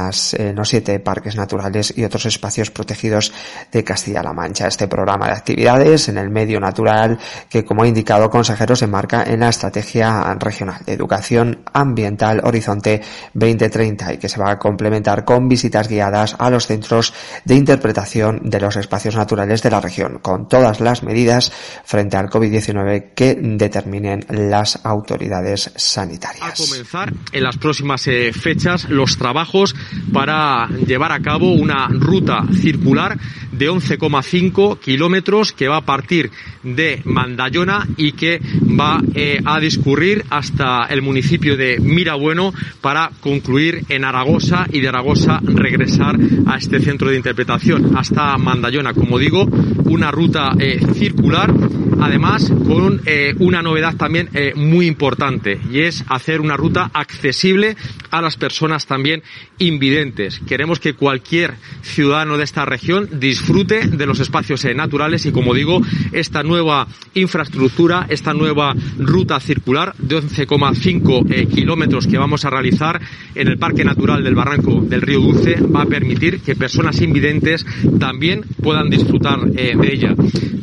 los 0.56 0.69
siete 0.69 1.01
parques 1.01 1.36
naturales 1.36 1.94
y 1.98 2.06
otros 2.06 2.27
espacios 2.27 2.71
protegidos 2.71 3.33
de 3.74 3.84
Castilla-La 3.84 4.31
Mancha. 4.31 4.67
Este 4.67 4.88
programa 4.88 5.27
de 5.27 5.34
actividades 5.34 6.08
en 6.08 6.17
el 6.17 6.29
medio 6.29 6.62
natural 6.62 7.20
que, 7.50 7.65
como 7.65 7.84
ha 7.84 7.88
indicado 7.88 8.29
consejero, 8.29 8.74
se 8.74 8.88
marca 8.88 9.24
en 9.24 9.41
la 9.41 9.50
Estrategia 9.50 10.34
Regional 10.39 10.79
de 10.86 10.93
Educación 10.93 11.40
Ambiental 11.74 12.41
Horizonte 12.43 13.01
2030 13.33 14.13
y 14.13 14.17
que 14.17 14.29
se 14.29 14.39
va 14.39 14.51
a 14.51 14.60
complementar 14.60 15.25
con 15.25 15.48
visitas 15.48 15.88
guiadas 15.88 16.36
a 16.39 16.50
los 16.50 16.67
centros 16.67 17.13
de 17.45 17.55
interpretación 17.55 18.41
de 18.43 18.60
los 18.60 18.75
espacios 18.75 19.15
naturales 19.15 19.62
de 19.62 19.71
la 19.71 19.81
región, 19.81 20.19
con 20.19 20.48
todas 20.48 20.79
las 20.79 21.03
medidas 21.03 21.51
frente 21.86 22.17
al 22.17 22.29
COVID-19 22.29 23.13
que 23.15 23.36
determinen 23.36 24.25
las 24.29 24.79
autoridades 24.86 25.71
sanitarias. 25.75 26.43
A 26.43 26.53
comenzar 26.53 27.13
en 27.31 27.43
las 27.43 27.57
próximas 27.57 28.07
eh, 28.07 28.31
fechas 28.33 28.89
los 28.89 29.17
trabajos 29.17 29.75
para 30.13 30.67
llevar 30.67 31.12
a 31.12 31.19
cabo 31.19 31.51
una 31.51 31.88
ruta 31.89 32.43
circular 32.53 33.17
de 33.51 33.69
11,5 33.69 34.79
kilómetros 34.79 35.53
que 35.53 35.67
va 35.67 35.77
a 35.77 35.86
partir 35.86 36.31
de 36.63 37.01
Mandayona 37.05 37.88
y 37.98 38.13
que 38.13 38.39
va 38.39 39.01
eh, 39.13 39.39
a 39.45 39.60
discurrir 39.60 40.25
hasta 40.29 40.86
el 40.86 41.01
municipio 41.01 41.30
de 41.39 41.79
Mirabueno 41.79 42.53
para 42.81 43.09
concluir 43.21 43.85
en 43.88 44.03
Aragosa 44.03 44.67
y 44.69 44.81
de 44.81 44.89
Aragosa 44.89 45.39
regresar 45.41 46.17
a 46.45 46.57
este 46.57 46.81
centro 46.81 47.09
de 47.09 47.15
interpretación 47.15 47.95
hasta 47.95 48.38
Mandayona. 48.38 48.93
Como 48.93 49.17
digo, 49.17 49.45
una 49.85 50.11
ruta 50.11 50.51
eh, 50.59 50.79
circular, 50.93 51.53
además 52.01 52.51
con 52.67 53.01
eh, 53.05 53.33
una 53.39 53.61
novedad 53.61 53.95
también 53.95 54.29
eh, 54.33 54.53
muy 54.55 54.88
importante 54.88 55.59
y 55.71 55.81
es 55.81 56.03
hacer 56.09 56.41
una 56.41 56.57
ruta 56.57 56.91
accesible 56.93 57.77
a 58.09 58.21
las 58.21 58.35
personas 58.35 58.85
también 58.85 59.23
invidentes. 59.57 60.41
Queremos 60.45 60.79
que 60.79 60.93
cualquier 60.93 61.55
ciudadano 61.81 62.38
de 62.38 62.43
esta 62.43 62.65
región 62.65 63.07
disfrute 63.19 63.88
de 63.88 64.05
los 64.05 64.19
espacios 64.19 64.65
naturales 64.75 65.25
y, 65.25 65.31
como 65.31 65.53
digo, 65.53 65.81
esta 66.11 66.43
nueva 66.43 66.88
infraestructura, 67.13 68.05
esta 68.09 68.33
nueva 68.33 68.73
ruta 68.97 69.39
circular 69.39 69.93
de 69.97 70.17
11,5 70.21 71.20
eh, 71.29 71.45
kilómetros 71.47 72.07
que 72.07 72.17
vamos 72.17 72.45
a 72.45 72.49
realizar 72.49 72.99
en 73.35 73.47
el 73.47 73.57
Parque 73.57 73.83
Natural 73.83 74.23
del 74.23 74.35
Barranco 74.35 74.81
del 74.81 75.01
Río 75.01 75.19
Dulce 75.19 75.61
va 75.61 75.83
a 75.83 75.85
permitir 75.85 76.41
que 76.41 76.55
personas 76.55 77.01
invidentes 77.01 77.65
también 77.99 78.43
puedan 78.61 78.89
disfrutar 78.89 79.39
eh, 79.55 79.75
de 79.75 79.93
ella. 79.93 80.15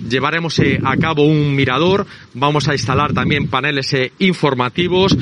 Llevaremos 0.08 0.58
eh, 0.58 0.78
a 0.82 0.96
cabo 0.96 1.24
un 1.24 1.54
mirador, 1.54 2.06
vamos 2.34 2.68
a 2.68 2.72
instalar 2.72 3.12
también 3.12 3.48
paneles 3.48 3.94
informativos, 4.18 5.16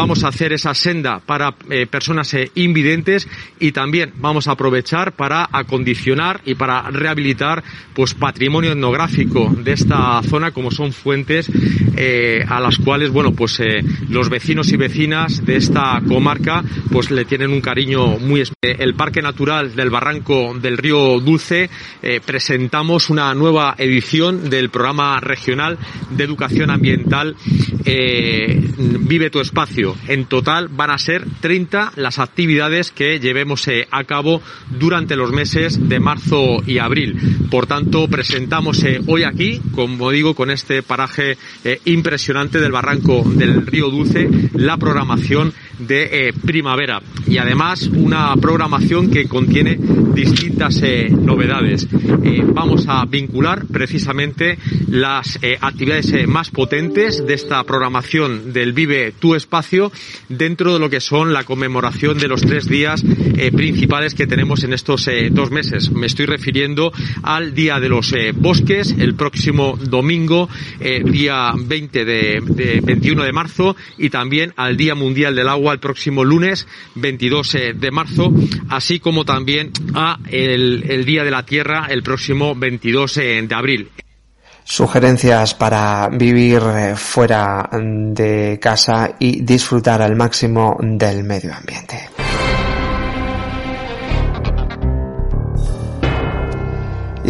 vamos 0.00 0.24
a 0.24 0.28
hacer 0.28 0.54
esa 0.54 0.72
senda 0.72 1.18
para 1.18 1.54
eh, 1.68 1.86
personas 1.86 2.32
eh, 2.32 2.50
invidentes 2.54 3.28
y 3.58 3.72
también 3.72 4.14
vamos 4.16 4.48
a 4.48 4.52
aprovechar 4.52 5.12
para 5.12 5.46
acondicionar 5.52 6.40
y 6.46 6.54
para 6.54 6.90
rehabilitar 6.90 7.62
pues 7.92 8.14
patrimonio 8.14 8.72
etnográfico 8.72 9.54
de 9.62 9.72
esta 9.72 10.22
zona 10.22 10.52
como 10.52 10.70
son 10.70 10.94
fuentes 10.94 11.50
eh, 11.98 12.42
a 12.48 12.60
las 12.60 12.78
cuales 12.78 13.10
bueno 13.10 13.32
pues 13.32 13.60
los 14.08 14.30
vecinos 14.30 14.72
y 14.72 14.78
vecinas 14.78 15.44
de 15.44 15.56
esta 15.56 16.00
comarca 16.08 16.64
pues 16.90 17.10
le 17.10 17.26
tienen 17.26 17.50
un 17.50 17.60
cariño 17.60 18.18
muy 18.18 18.40
especial. 18.40 18.56
El 18.62 18.94
Parque 18.94 19.20
Natural 19.20 19.74
del 19.74 19.90
Barranco 19.90 20.54
del 20.54 20.78
Río 20.78 21.18
Dulce 21.18 21.70
presentamos 22.24 23.10
una 23.10 23.34
nueva 23.34 23.74
edición 23.78 24.50
del 24.50 24.70
programa 24.70 25.18
regional 25.20 25.78
de 26.10 26.24
educación 26.24 26.70
ambiental 26.70 27.36
Vive 29.10 29.28
tu 29.30 29.40
espacio. 29.40 29.89
En 30.06 30.26
total 30.26 30.68
van 30.68 30.90
a 30.90 30.98
ser 30.98 31.24
30 31.40 31.92
las 31.96 32.18
actividades 32.18 32.90
que 32.90 33.18
llevemos 33.20 33.66
eh, 33.68 33.86
a 33.90 34.04
cabo 34.04 34.42
durante 34.78 35.16
los 35.16 35.32
meses 35.32 35.88
de 35.88 36.00
marzo 36.00 36.62
y 36.66 36.78
abril. 36.78 37.16
Por 37.50 37.66
tanto, 37.66 38.08
presentamos 38.08 38.82
eh, 38.84 39.00
hoy 39.06 39.24
aquí, 39.24 39.60
como 39.74 40.10
digo, 40.10 40.34
con 40.34 40.50
este 40.50 40.82
paraje 40.82 41.36
eh, 41.64 41.80
impresionante 41.84 42.60
del 42.60 42.72
barranco 42.72 43.22
del 43.24 43.66
río 43.66 43.90
Dulce, 43.90 44.28
la 44.54 44.76
programación 44.76 45.52
de 45.78 46.34
primavera 46.44 47.00
y 47.26 47.38
además 47.38 47.86
una 47.86 48.34
programación 48.36 49.10
que 49.10 49.26
contiene 49.26 49.78
distintas 50.14 50.82
novedades. 51.10 51.88
vamos 52.52 52.84
a 52.86 53.06
vincular 53.06 53.64
precisamente 53.66 54.58
las 54.88 55.38
actividades 55.60 56.28
más 56.28 56.50
potentes 56.50 57.26
de 57.26 57.32
esta 57.32 57.64
programación 57.64 58.52
del 58.52 58.74
Vive 58.74 59.12
tu 59.18 59.34
espacio 59.34 59.69
dentro 60.28 60.74
de 60.74 60.80
lo 60.80 60.90
que 60.90 61.00
son 61.00 61.32
la 61.32 61.44
conmemoración 61.44 62.18
de 62.18 62.28
los 62.28 62.40
tres 62.40 62.68
días 62.68 63.04
eh, 63.36 63.52
principales 63.52 64.14
que 64.14 64.26
tenemos 64.26 64.64
en 64.64 64.72
estos 64.72 65.06
eh, 65.08 65.28
dos 65.30 65.50
meses. 65.50 65.90
Me 65.92 66.06
estoy 66.06 66.26
refiriendo 66.26 66.92
al 67.22 67.54
Día 67.54 67.78
de 67.78 67.88
los 67.88 68.12
eh, 68.12 68.32
Bosques, 68.34 68.94
el 68.98 69.14
próximo 69.14 69.78
domingo, 69.80 70.48
día 70.80 71.52
20 71.56 72.04
de, 72.04 72.80
21 72.82 73.22
de 73.22 73.32
marzo, 73.32 73.76
y 73.98 74.10
también 74.10 74.52
al 74.56 74.76
Día 74.76 74.94
Mundial 74.94 75.34
del 75.34 75.48
Agua, 75.48 75.72
el 75.72 75.78
próximo 75.78 76.24
lunes 76.24 76.66
22 76.94 77.56
de 77.74 77.90
marzo, 77.90 78.32
así 78.68 78.98
como 78.98 79.24
también 79.24 79.70
a 79.94 80.18
el 80.30 81.04
Día 81.04 81.24
de 81.24 81.30
la 81.30 81.44
Tierra, 81.44 81.86
el 81.90 82.02
próximo 82.02 82.54
22 82.54 83.14
de 83.14 83.54
abril. 83.54 83.88
Sugerencias 84.70 85.52
para 85.54 86.08
vivir 86.12 86.62
eh, 86.62 86.94
fuera 86.94 87.68
de 87.72 88.56
casa 88.62 89.10
y 89.18 89.42
disfrutar 89.42 90.00
al 90.00 90.14
máximo 90.14 90.76
del 90.80 91.24
medio 91.24 91.52
ambiente. 91.52 92.19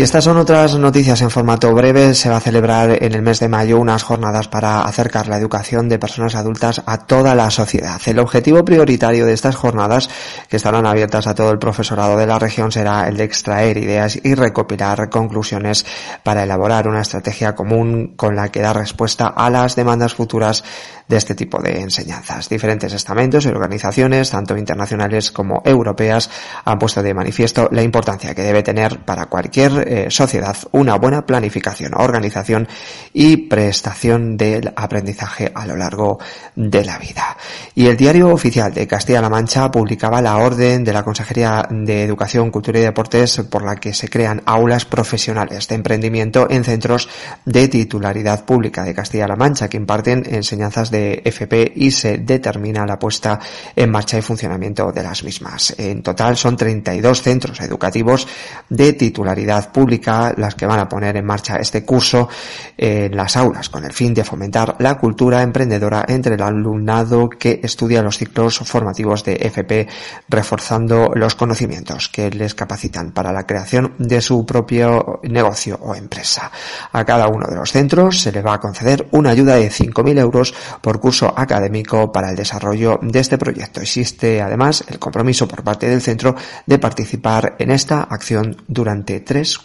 Y 0.00 0.02
estas 0.02 0.24
son 0.24 0.38
otras 0.38 0.78
noticias 0.78 1.20
en 1.20 1.28
formato 1.28 1.74
breve. 1.74 2.14
Se 2.14 2.30
va 2.30 2.38
a 2.38 2.40
celebrar 2.40 3.02
en 3.04 3.12
el 3.12 3.20
mes 3.20 3.38
de 3.38 3.50
mayo 3.50 3.78
unas 3.78 4.02
jornadas 4.02 4.48
para 4.48 4.80
acercar 4.80 5.28
la 5.28 5.36
educación 5.36 5.90
de 5.90 5.98
personas 5.98 6.34
adultas 6.36 6.80
a 6.86 7.04
toda 7.04 7.34
la 7.34 7.50
sociedad. 7.50 8.00
El 8.06 8.18
objetivo 8.18 8.64
prioritario 8.64 9.26
de 9.26 9.34
estas 9.34 9.56
jornadas, 9.56 10.08
que 10.48 10.56
estarán 10.56 10.86
abiertas 10.86 11.26
a 11.26 11.34
todo 11.34 11.50
el 11.50 11.58
profesorado 11.58 12.16
de 12.16 12.26
la 12.26 12.38
región, 12.38 12.72
será 12.72 13.08
el 13.08 13.18
de 13.18 13.24
extraer 13.24 13.76
ideas 13.76 14.18
y 14.24 14.34
recopilar 14.34 15.10
conclusiones 15.10 15.84
para 16.22 16.44
elaborar 16.44 16.88
una 16.88 17.02
estrategia 17.02 17.54
común 17.54 18.14
con 18.16 18.34
la 18.34 18.48
que 18.48 18.62
dar 18.62 18.78
respuesta 18.78 19.26
a 19.26 19.50
las 19.50 19.76
demandas 19.76 20.14
futuras 20.14 20.64
de 21.10 21.16
este 21.16 21.34
tipo 21.34 21.60
de 21.60 21.80
enseñanzas. 21.80 22.48
Diferentes 22.48 22.92
estamentos 22.92 23.44
y 23.44 23.48
organizaciones, 23.48 24.30
tanto 24.30 24.56
internacionales 24.56 25.32
como 25.32 25.60
europeas, 25.64 26.30
han 26.64 26.78
puesto 26.78 27.02
de 27.02 27.12
manifiesto 27.12 27.68
la 27.72 27.82
importancia 27.82 28.32
que 28.32 28.42
debe 28.42 28.62
tener 28.62 29.00
para 29.04 29.26
cualquier 29.26 29.72
eh, 29.88 30.06
sociedad 30.08 30.56
una 30.70 30.94
buena 30.94 31.26
planificación, 31.26 31.94
organización 31.96 32.68
y 33.12 33.48
prestación 33.48 34.36
del 34.36 34.72
aprendizaje 34.76 35.50
a 35.52 35.66
lo 35.66 35.74
largo 35.74 36.20
de 36.54 36.84
la 36.84 36.96
vida. 36.98 37.36
Y 37.74 37.86
el 37.86 37.96
diario 37.96 38.28
oficial 38.28 38.72
de 38.72 38.86
Castilla-La 38.86 39.28
Mancha 39.28 39.68
publicaba 39.68 40.22
la 40.22 40.36
orden 40.36 40.84
de 40.84 40.92
la 40.92 41.02
Consejería 41.02 41.66
de 41.70 42.04
Educación, 42.04 42.52
Cultura 42.52 42.78
y 42.78 42.82
Deportes 42.82 43.42
por 43.50 43.64
la 43.64 43.74
que 43.74 43.94
se 43.94 44.08
crean 44.08 44.42
aulas 44.46 44.84
profesionales 44.84 45.66
de 45.66 45.74
emprendimiento 45.74 46.46
en 46.48 46.62
centros 46.62 47.08
de 47.44 47.66
titularidad 47.66 48.44
pública 48.44 48.84
de 48.84 48.94
Castilla-La 48.94 49.34
Mancha 49.34 49.68
que 49.68 49.76
imparten 49.76 50.22
enseñanzas 50.24 50.92
de 50.92 50.99
FP 51.24 51.72
y 51.76 51.90
se 51.90 52.18
determina 52.18 52.86
la 52.86 52.98
puesta 52.98 53.38
en 53.74 53.90
marcha 53.90 54.18
y 54.18 54.22
funcionamiento 54.22 54.92
de 54.92 55.02
las 55.02 55.24
mismas. 55.24 55.74
En 55.78 56.02
total 56.02 56.36
son 56.36 56.56
32 56.56 57.22
centros 57.22 57.60
educativos 57.60 58.26
de 58.68 58.92
titularidad 58.92 59.72
pública 59.72 60.32
las 60.36 60.54
que 60.54 60.66
van 60.66 60.80
a 60.80 60.88
poner 60.88 61.16
en 61.16 61.24
marcha 61.24 61.56
este 61.56 61.84
curso 61.84 62.28
en 62.76 63.16
las 63.16 63.36
aulas 63.36 63.68
con 63.68 63.84
el 63.84 63.92
fin 63.92 64.14
de 64.14 64.24
fomentar 64.24 64.76
la 64.78 64.98
cultura 64.98 65.42
emprendedora 65.42 66.04
entre 66.08 66.34
el 66.34 66.42
alumnado 66.42 67.28
que 67.28 67.60
estudia 67.62 68.02
los 68.02 68.18
ciclos 68.18 68.58
formativos 68.58 69.24
de 69.24 69.34
FP, 69.40 69.88
reforzando 70.28 71.10
los 71.14 71.34
conocimientos 71.34 72.08
que 72.08 72.30
les 72.30 72.54
capacitan 72.54 73.12
para 73.12 73.32
la 73.32 73.46
creación 73.46 73.94
de 73.98 74.20
su 74.20 74.44
propio 74.44 75.20
negocio 75.24 75.78
o 75.82 75.94
empresa. 75.94 76.50
A 76.92 77.04
cada 77.04 77.28
uno 77.28 77.46
de 77.46 77.56
los 77.56 77.72
centros 77.72 78.20
se 78.20 78.32
le 78.32 78.42
va 78.42 78.54
a 78.54 78.60
conceder 78.60 79.08
una 79.12 79.30
ayuda 79.30 79.56
de 79.56 79.70
5.000 79.70 80.18
euros 80.18 80.54
por 80.80 80.89
curso 80.98 81.32
académico 81.36 82.10
para 82.10 82.30
el 82.30 82.36
desarrollo 82.36 82.98
de 83.02 83.20
este 83.20 83.38
proyecto. 83.38 83.80
Existe 83.80 84.40
además 84.40 84.84
el 84.88 84.98
compromiso 84.98 85.46
por 85.46 85.62
parte 85.62 85.88
del 85.88 86.02
centro 86.02 86.34
de 86.66 86.78
participar 86.78 87.54
en 87.58 87.70
esta 87.70 88.02
acción 88.02 88.56
durante 88.66 89.20
tres 89.20 89.58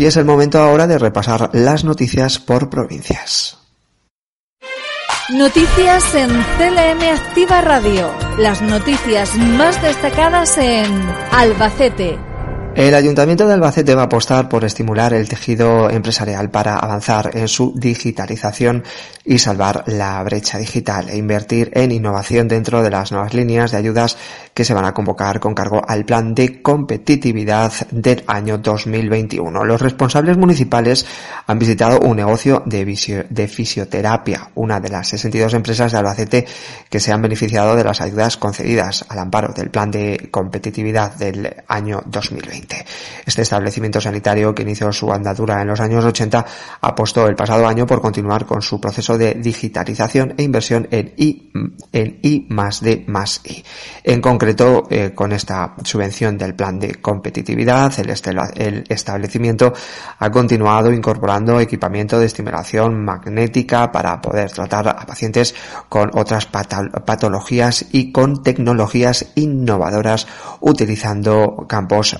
y 0.00 0.06
es 0.06 0.16
el 0.16 0.24
momento 0.24 0.58
ahora 0.58 0.86
de 0.86 0.98
repasar 0.98 1.50
las 1.52 1.84
noticias 1.84 2.38
por 2.38 2.70
provincias. 2.70 3.58
Noticias 5.30 6.14
en 6.14 6.28
CLM 6.28 7.02
Activa 7.14 7.60
Radio. 7.60 8.10
Las 8.38 8.62
noticias 8.62 9.36
más 9.36 9.80
destacadas 9.82 10.56
en 10.58 10.90
Albacete, 11.30 12.18
el 12.76 12.94
Ayuntamiento 12.94 13.46
de 13.46 13.54
Albacete 13.54 13.94
va 13.94 14.02
a 14.02 14.04
apostar 14.04 14.48
por 14.48 14.64
estimular 14.64 15.12
el 15.12 15.28
tejido 15.28 15.90
empresarial 15.90 16.50
para 16.50 16.76
avanzar 16.76 17.30
en 17.34 17.48
su 17.48 17.74
digitalización 17.76 18.84
y 19.24 19.38
salvar 19.38 19.84
la 19.86 20.22
brecha 20.22 20.58
digital 20.58 21.08
e 21.08 21.16
invertir 21.16 21.70
en 21.74 21.90
innovación 21.90 22.48
dentro 22.48 22.82
de 22.82 22.90
las 22.90 23.12
nuevas 23.12 23.34
líneas 23.34 23.72
de 23.72 23.78
ayudas 23.78 24.16
que 24.54 24.64
se 24.64 24.72
van 24.72 24.84
a 24.84 24.94
convocar 24.94 25.40
con 25.40 25.54
cargo 25.54 25.82
al 25.86 26.04
plan 26.04 26.34
de 26.34 26.62
competitividad 26.62 27.72
del 27.90 28.22
año 28.26 28.58
2021. 28.58 29.64
Los 29.64 29.80
responsables 29.80 30.36
municipales 30.36 31.06
han 31.46 31.58
visitado 31.58 32.00
un 32.00 32.16
negocio 32.16 32.62
de, 32.66 33.26
de 33.28 33.48
fisioterapia, 33.48 34.50
una 34.54 34.80
de 34.80 34.90
las 34.90 35.08
62 35.08 35.54
empresas 35.54 35.92
de 35.92 35.98
Albacete 35.98 36.46
que 36.88 37.00
se 37.00 37.12
han 37.12 37.22
beneficiado 37.22 37.74
de 37.74 37.84
las 37.84 38.00
ayudas 38.00 38.36
concedidas 38.36 39.04
al 39.08 39.18
amparo 39.18 39.52
del 39.52 39.70
plan 39.70 39.90
de 39.90 40.28
competitividad 40.30 41.14
del 41.14 41.54
año 41.66 42.02
2020. 42.06 42.59
Este 43.26 43.42
establecimiento 43.42 44.00
sanitario, 44.00 44.54
que 44.54 44.62
inició 44.62 44.92
su 44.92 45.12
andadura 45.12 45.60
en 45.60 45.68
los 45.68 45.80
años 45.80 46.04
80, 46.04 46.46
apostó 46.80 47.26
el 47.26 47.36
pasado 47.36 47.66
año 47.66 47.86
por 47.86 48.00
continuar 48.00 48.46
con 48.46 48.62
su 48.62 48.80
proceso 48.80 49.16
de 49.18 49.34
digitalización 49.34 50.34
e 50.36 50.42
inversión 50.42 50.88
en 50.90 51.12
I, 51.16 51.50
en 51.92 52.18
I 52.22 52.46
más 52.48 52.80
D 52.80 53.04
más 53.06 53.40
I. 53.44 53.64
En 54.04 54.20
concreto, 54.20 54.86
eh, 54.90 55.12
con 55.14 55.32
esta 55.32 55.74
subvención 55.84 56.38
del 56.38 56.54
plan 56.54 56.78
de 56.78 56.96
competitividad, 56.96 57.92
el, 57.98 58.10
el 58.56 58.84
establecimiento 58.88 59.72
ha 60.18 60.30
continuado 60.30 60.92
incorporando 60.92 61.60
equipamiento 61.60 62.18
de 62.18 62.26
estimulación 62.26 63.04
magnética 63.04 63.92
para 63.92 64.20
poder 64.20 64.50
tratar 64.50 64.88
a 64.88 65.06
pacientes 65.06 65.54
con 65.88 66.10
otras 66.14 66.46
patologías 66.46 67.86
y 67.92 68.12
con 68.12 68.42
tecnologías 68.42 69.32
innovadoras 69.34 70.26
utilizando 70.60 71.66
campos 71.68 72.16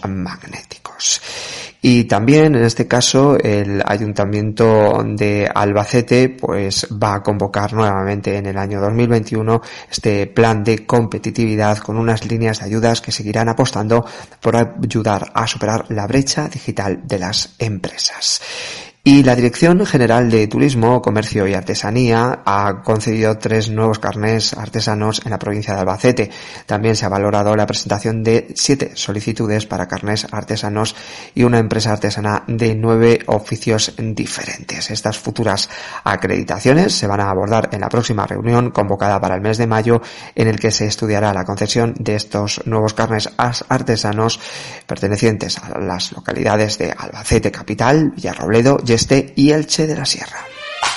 Y 1.82 2.04
también 2.04 2.54
en 2.54 2.64
este 2.64 2.86
caso 2.86 3.38
el 3.38 3.82
ayuntamiento 3.84 5.02
de 5.04 5.50
Albacete 5.52 6.28
pues 6.28 6.86
va 6.90 7.14
a 7.14 7.22
convocar 7.22 7.72
nuevamente 7.72 8.36
en 8.36 8.46
el 8.46 8.58
año 8.58 8.80
2021 8.80 9.62
este 9.90 10.26
plan 10.26 10.62
de 10.62 10.84
competitividad 10.84 11.78
con 11.78 11.96
unas 11.96 12.26
líneas 12.26 12.58
de 12.58 12.66
ayudas 12.66 13.00
que 13.00 13.12
seguirán 13.12 13.48
apostando 13.48 14.04
por 14.40 14.56
ayudar 14.56 15.30
a 15.34 15.46
superar 15.46 15.86
la 15.88 16.06
brecha 16.06 16.48
digital 16.48 17.00
de 17.04 17.18
las 17.18 17.54
empresas. 17.58 18.89
Y 19.02 19.22
la 19.22 19.34
Dirección 19.34 19.86
General 19.86 20.30
de 20.30 20.46
Turismo, 20.46 21.00
Comercio 21.00 21.48
y 21.48 21.54
Artesanía 21.54 22.42
ha 22.44 22.82
concedido 22.82 23.38
tres 23.38 23.70
nuevos 23.70 23.98
carnés 23.98 24.52
artesanos 24.52 25.22
en 25.24 25.30
la 25.30 25.38
provincia 25.38 25.72
de 25.72 25.80
Albacete. 25.80 26.30
También 26.66 26.94
se 26.94 27.06
ha 27.06 27.08
valorado 27.08 27.56
la 27.56 27.64
presentación 27.64 28.22
de 28.22 28.48
siete 28.54 28.92
solicitudes 28.96 29.64
para 29.64 29.88
carnés 29.88 30.26
artesanos 30.30 30.94
y 31.34 31.44
una 31.44 31.58
empresa 31.58 31.92
artesana 31.92 32.44
de 32.46 32.74
nueve 32.74 33.20
oficios 33.28 33.94
diferentes. 33.96 34.90
Estas 34.90 35.18
futuras 35.18 35.70
acreditaciones 36.04 36.94
se 36.94 37.06
van 37.06 37.20
a 37.20 37.30
abordar 37.30 37.70
en 37.72 37.80
la 37.80 37.88
próxima 37.88 38.26
reunión 38.26 38.70
convocada 38.70 39.18
para 39.18 39.34
el 39.34 39.40
mes 39.40 39.56
de 39.56 39.66
mayo 39.66 40.02
en 40.34 40.46
el 40.46 40.60
que 40.60 40.70
se 40.70 40.84
estudiará 40.84 41.32
la 41.32 41.46
concesión 41.46 41.94
de 41.98 42.16
estos 42.16 42.60
nuevos 42.66 42.92
carnes 42.92 43.30
artesanos 43.38 44.40
pertenecientes 44.86 45.56
a 45.56 45.78
las 45.78 46.12
localidades 46.12 46.76
de 46.76 46.92
Albacete 46.92 47.50
Capital, 47.50 48.10
Villarrobledo, 48.10 48.76
Yeste 48.90 49.32
y 49.36 49.52
Elche 49.52 49.86
de 49.86 49.94
la 49.94 50.04
Sierra. 50.04 50.44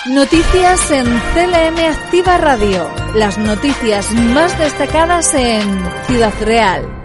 Noticias 0.07 0.89
en 0.89 1.05
CLM 1.05 1.77
Activa 1.91 2.39
Radio. 2.39 2.89
Las 3.13 3.37
noticias 3.37 4.11
más 4.11 4.57
destacadas 4.57 5.31
en 5.35 5.61
Ciudad 6.07 6.33
Real, 6.41 7.02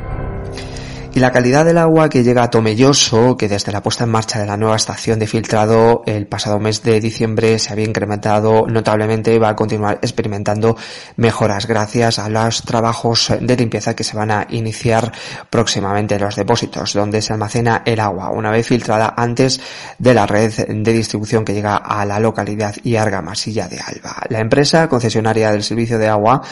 y 1.19 1.21
la 1.21 1.33
calidad 1.33 1.65
del 1.65 1.79
agua 1.79 2.09
que 2.09 2.23
llega 2.23 2.45
a 2.45 2.51
Tomelloso, 2.51 3.37
que 3.37 3.49
desde 3.49 3.73
la 3.73 3.83
puesta 3.83 4.05
en 4.05 4.11
marcha 4.11 4.39
de 4.39 4.47
la 4.47 4.57
nueva 4.57 4.77
estación 4.77 5.19
de 5.19 5.27
filtrado 5.27 6.05
el 6.07 6.29
pasado 6.29 6.61
mes 6.61 6.85
de 6.85 7.01
diciembre 7.01 7.59
se 7.59 7.73
había 7.73 7.87
incrementado 7.87 8.69
notablemente 8.69 9.35
y 9.35 9.39
va 9.39 9.49
a 9.49 9.57
continuar 9.57 9.99
experimentando 10.01 10.77
mejoras 11.17 11.67
gracias 11.67 12.21
a 12.21 12.29
los 12.29 12.63
trabajos 12.63 13.33
de 13.41 13.57
limpieza 13.57 13.97
que 13.97 14.05
se 14.05 14.17
van 14.17 14.31
a 14.31 14.47
iniciar 14.51 15.11
próximamente 15.51 16.15
en 16.15 16.21
los 16.21 16.37
depósitos 16.37 16.93
donde 16.93 17.21
se 17.21 17.33
almacena 17.33 17.83
el 17.85 17.99
agua 17.99 18.31
una 18.31 18.53
vez 18.53 18.69
filtrada 18.69 19.13
antes 19.17 19.61
de 19.99 20.15
la 20.15 20.25
red 20.25 20.53
de 20.69 20.93
distribución 20.93 21.45
que 21.45 21.53
llega 21.53 21.79
a 21.79 22.05
la 22.05 22.21
localidad 22.21 22.77
y 22.85 22.95
Argamasilla 22.95 23.67
de 23.67 23.81
Alba. 23.81 24.23
La 24.29 24.39
empresa 24.39 24.89
concesionaria 24.89 25.51
del 25.51 25.65
servicio 25.65 25.99
de 25.99 26.07
agua 26.07 26.43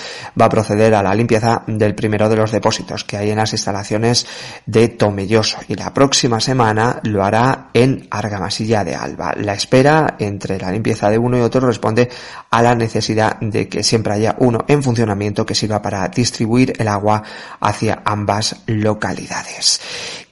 va 0.41 0.47
a 0.47 0.51
proceder 0.51 0.97
a 0.97 1.05
la 1.05 1.15
limpieza 1.15 1.63
del 1.69 1.95
primero 1.95 2.29
de 2.29 2.35
los 2.35 2.51
depósitos 2.51 3.05
que 3.05 3.17
hay 3.17 3.31
en 3.31 3.39
las 3.39 3.53
instalaciones 3.53 4.27
de 4.65 4.89
Tomelloso 4.89 5.59
y 5.69 5.75
la 5.75 5.93
próxima 5.93 6.41
semana 6.41 7.01
lo 7.03 7.25
hará 7.25 7.71
en 7.75 8.07
Argamasilla 8.11 8.85
de 8.85 8.95
Alba. 8.95 9.35
La 9.37 9.55
espera 9.55 10.17
entre 10.19 10.59
la 10.59 10.73
limpieza 10.73 11.11
de 11.11 11.19
uno 11.19 11.37
y 11.39 11.43
otro 11.43 11.67
responde 11.67 12.09
a 12.51 12.63
la 12.63 12.75
necesidad 12.75 13.39
de 13.41 13.69
que 13.69 13.83
siempre 13.83 14.15
haya 14.15 14.37
uno 14.39 14.65
en 14.69 14.83
funcionamiento 14.83 15.45
que 15.45 15.55
sirva 15.55 15.83
para 15.83 16.09
distribuir 16.09 16.73
el 16.79 16.89
agua 16.89 17.23
hacia 17.61 18.03
ambas 18.05 18.63
localidades. 18.67 19.81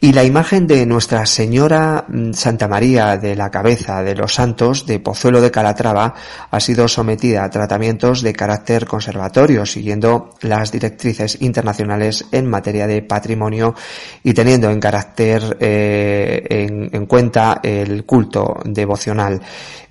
Y 0.04 0.12
la 0.12 0.22
imagen 0.22 0.66
de 0.66 0.84
Nuestra 0.84 1.24
Señora 1.24 2.04
mm, 2.06 2.34
Santa 2.34 2.68
María 2.68 3.16
de 3.16 3.34
la 3.34 3.50
Cabeza 3.50 4.02
de 4.02 4.14
los 4.14 4.34
Santos 4.34 4.84
de 4.84 5.00
Pozuelo 5.00 5.40
de 5.40 5.50
Calatrava 5.50 6.14
ha 6.50 6.60
sido 6.60 6.88
sometida 6.88 7.42
a 7.42 7.48
tratamientos 7.48 8.20
de 8.20 8.34
carácter 8.34 8.84
conservatorio, 8.84 9.64
siguiendo 9.64 10.34
las 10.42 10.70
directrices 10.70 11.40
internacionales 11.40 12.26
en 12.32 12.50
materia 12.50 12.86
de 12.86 13.00
patrimonio 13.00 13.74
y 14.22 14.34
teniendo 14.34 14.68
en 14.68 14.78
carácter 14.78 15.56
eh, 15.58 16.44
en, 16.50 16.90
en 16.92 17.06
cuenta 17.06 17.60
el 17.62 18.04
culto 18.04 18.60
devocional. 18.62 19.40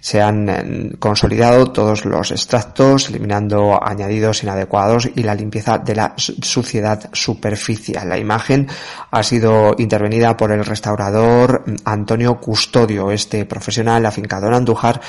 Se 0.04 0.22
han 0.22 0.50
eh, 0.50 0.92
consolidado 1.00 1.72
todos 1.72 2.04
los 2.04 2.32
extractos, 2.32 3.08
eliminando 3.08 3.80
añadidos 3.82 4.44
inadecuados 4.44 5.10
y 5.16 5.24
la 5.24 5.34
limpieza 5.34 5.78
de 5.78 5.96
la 5.96 6.14
suciedad 6.18 7.10
superficial. 7.14 8.10
La 8.10 8.18
imagen 8.18 8.68
ha 9.12 9.24
sido 9.24 9.74
intervenida 9.78 10.36
por 10.36 10.52
el 10.52 10.66
restaurador 10.66 11.64
Antonio 11.86 12.36
Custodio. 12.42 13.12
Este 13.12 13.46
profesional 13.46 14.06
afincado 14.06 14.48
en 14.48 14.56
Andújar 14.56 15.00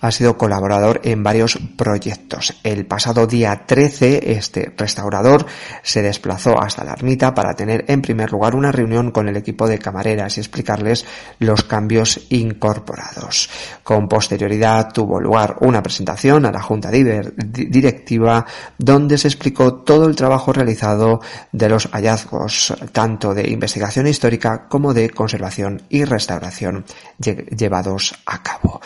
ha 0.00 0.10
sido 0.12 0.36
colaborador 0.36 1.00
en 1.02 1.22
varios 1.22 1.58
proyectos. 1.76 2.54
El 2.62 2.86
pasado 2.86 3.26
día 3.26 3.62
13, 3.66 4.32
este 4.32 4.72
restaurador 4.76 5.46
se 5.82 6.02
desplazó 6.02 6.62
hasta 6.62 6.84
la 6.84 6.92
ermita 6.92 7.34
para 7.34 7.54
tener 7.54 7.86
en 7.88 8.02
primer 8.02 8.30
lugar 8.30 8.54
una 8.54 8.70
reunión 8.70 9.10
con 9.10 9.28
el 9.28 9.36
equipo 9.36 9.66
de 9.66 9.78
camareras 9.78 10.36
y 10.36 10.40
explicarles 10.40 11.06
los 11.38 11.64
cambios 11.64 12.20
incorporados. 12.28 13.48
Con 13.82 14.06
posterioridad 14.44 14.92
tuvo 14.92 15.20
lugar 15.20 15.56
una 15.60 15.82
presentación 15.82 16.44
a 16.44 16.52
la 16.52 16.60
Junta 16.60 16.90
Directiva 16.90 18.44
donde 18.76 19.16
se 19.16 19.28
explicó 19.28 19.76
todo 19.76 20.06
el 20.06 20.14
trabajo 20.14 20.52
realizado 20.52 21.20
de 21.52 21.68
los 21.68 21.88
hallazgos, 21.92 22.74
tanto 22.92 23.32
de 23.32 23.48
investigación 23.48 24.06
histórica 24.06 24.66
como 24.68 24.92
de 24.92 25.10
conservación 25.10 25.82
y 25.88 26.04
restauración 26.04 26.84
llevados 27.18 28.14
a 28.26 28.42
cabo. 28.42 28.80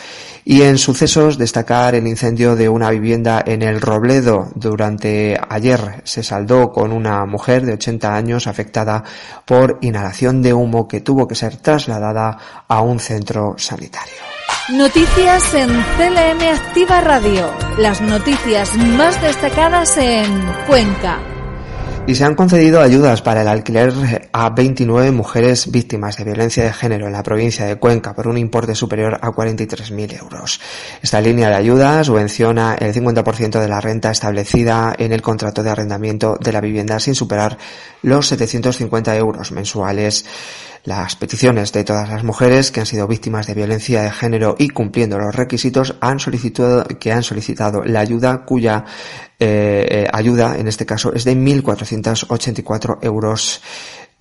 Y 0.45 0.61
en 0.61 0.77
sucesos 0.77 1.37
destacar 1.37 1.95
el 1.95 2.07
incendio 2.07 2.55
de 2.55 2.69
una 2.69 2.89
vivienda 2.91 3.43
en 3.45 3.61
el 3.61 3.81
Robledo 3.81 4.49
durante 4.55 5.37
ayer 5.49 6.01
se 6.05 6.23
saldó 6.23 6.71
con 6.71 6.91
una 6.93 7.25
mujer 7.25 7.65
de 7.65 7.73
80 7.73 8.15
años 8.15 8.47
afectada 8.47 9.03
por 9.45 9.77
inhalación 9.81 10.41
de 10.41 10.53
humo 10.53 10.87
que 10.87 11.01
tuvo 11.01 11.27
que 11.27 11.35
ser 11.35 11.57
trasladada 11.57 12.37
a 12.67 12.81
un 12.81 12.99
centro 12.99 13.55
sanitario. 13.57 14.38
Noticias 14.69 15.53
en 15.53 15.69
CLM 15.69 16.41
Activa 16.53 17.01
Radio. 17.01 17.51
Las 17.77 18.01
noticias 18.01 18.75
más 18.77 19.21
destacadas 19.21 19.97
en 19.97 20.27
Cuenca 20.67 21.19
y 22.09 22.15
se 22.15 22.25
han 22.25 22.33
concedido 22.33 22.81
ayudas 22.81 23.21
para 23.21 23.43
el 23.43 23.47
alquiler 23.47 23.93
a 24.31 24.49
29 24.49 25.11
mujeres 25.11 25.69
víctimas 25.69 26.17
de 26.17 26.23
violencia 26.23 26.63
de 26.63 26.73
género 26.73 27.05
en 27.05 27.13
la 27.13 27.21
provincia 27.21 27.67
de 27.67 27.75
Cuenca 27.75 28.15
por 28.15 28.27
un 28.27 28.35
importe 28.35 28.73
superior 28.73 29.19
a 29.21 29.27
43.000 29.27 30.17
euros. 30.17 30.59
Esta 31.03 31.21
línea 31.21 31.49
de 31.49 31.55
ayudas 31.55 32.07
subvenciona 32.07 32.73
el 32.79 32.95
50% 32.95 33.59
de 33.59 33.67
la 33.67 33.79
renta 33.79 34.09
establecida 34.09 34.95
en 34.97 35.13
el 35.13 35.21
contrato 35.21 35.61
de 35.61 35.69
arrendamiento 35.69 36.35
de 36.41 36.51
la 36.51 36.61
vivienda 36.61 36.99
sin 36.99 37.13
superar 37.13 37.59
los 38.01 38.25
750 38.25 39.15
euros 39.15 39.51
mensuales 39.51 40.25
las 40.83 41.15
peticiones 41.15 41.71
de 41.71 41.83
todas 41.83 42.09
las 42.09 42.23
mujeres 42.23 42.71
que 42.71 42.79
han 42.79 42.85
sido 42.85 43.07
víctimas 43.07 43.47
de 43.47 43.53
violencia 43.53 44.01
de 44.01 44.11
género 44.11 44.55
y 44.57 44.69
cumpliendo 44.69 45.17
los 45.17 45.35
requisitos 45.35 45.95
han 46.01 46.19
solicitado, 46.19 46.85
que 46.99 47.11
han 47.11 47.23
solicitado 47.23 47.83
la 47.83 47.99
ayuda 47.99 48.45
cuya 48.45 48.85
eh, 49.39 49.87
eh, 49.89 50.07
ayuda 50.11 50.57
en 50.57 50.67
este 50.67 50.85
caso 50.85 51.13
es 51.13 51.25
de 51.25 51.35
1.484 51.35 52.99
euros 53.01 53.61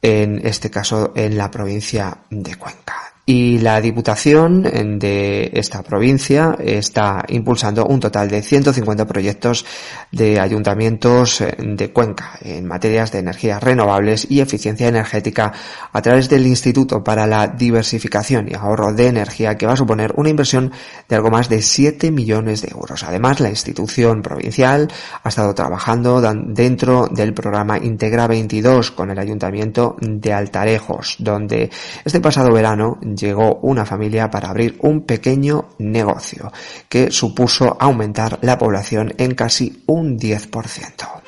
en 0.00 0.46
este 0.46 0.70
caso 0.70 1.12
en 1.16 1.36
la 1.36 1.50
provincia 1.50 2.18
de 2.30 2.54
Cuenca 2.56 3.07
y 3.28 3.58
la 3.58 3.78
Diputación 3.82 4.62
de 4.62 5.50
esta 5.52 5.82
provincia 5.82 6.56
está 6.58 7.26
impulsando 7.28 7.84
un 7.84 8.00
total 8.00 8.30
de 8.30 8.40
150 8.40 9.06
proyectos 9.06 9.66
de 10.10 10.40
ayuntamientos 10.40 11.42
eh, 11.42 11.54
de 11.58 11.92
Cuenca 11.92 12.38
en 12.40 12.64
materias 12.66 13.12
de 13.12 13.18
energías 13.18 13.62
renovables 13.62 14.26
y 14.30 14.40
eficiencia 14.40 14.88
energética 14.88 15.52
a 15.92 16.00
través 16.00 16.30
del 16.30 16.46
Instituto 16.46 17.04
para 17.04 17.26
la 17.26 17.48
Diversificación 17.48 18.48
y 18.48 18.54
Ahorro 18.54 18.94
de 18.94 19.08
Energía 19.08 19.58
que 19.58 19.66
va 19.66 19.74
a 19.74 19.76
suponer 19.76 20.14
una 20.16 20.30
inversión 20.30 20.72
de 21.06 21.16
algo 21.16 21.30
más 21.30 21.50
de 21.50 21.60
7 21.60 22.10
millones 22.10 22.62
de 22.62 22.70
euros. 22.70 23.04
Además, 23.04 23.40
la 23.40 23.50
institución 23.50 24.22
provincial 24.22 24.90
ha 25.22 25.28
estado 25.28 25.54
trabajando 25.54 26.22
dentro 26.46 27.08
del 27.08 27.34
programa 27.34 27.76
Integra 27.76 28.26
22 28.26 28.90
con 28.92 29.10
el 29.10 29.18
Ayuntamiento 29.18 29.96
de 30.00 30.32
Altarejos, 30.32 31.16
donde 31.18 31.68
este 32.06 32.20
pasado 32.20 32.54
verano 32.54 32.98
llegó 33.18 33.56
una 33.62 33.84
familia 33.84 34.30
para 34.30 34.50
abrir 34.50 34.78
un 34.82 35.02
pequeño 35.02 35.70
negocio 35.78 36.52
que 36.88 37.10
supuso 37.10 37.76
aumentar 37.78 38.38
la 38.42 38.56
población 38.56 39.12
en 39.18 39.34
casi 39.34 39.82
un 39.86 40.18
10%. 40.18 41.18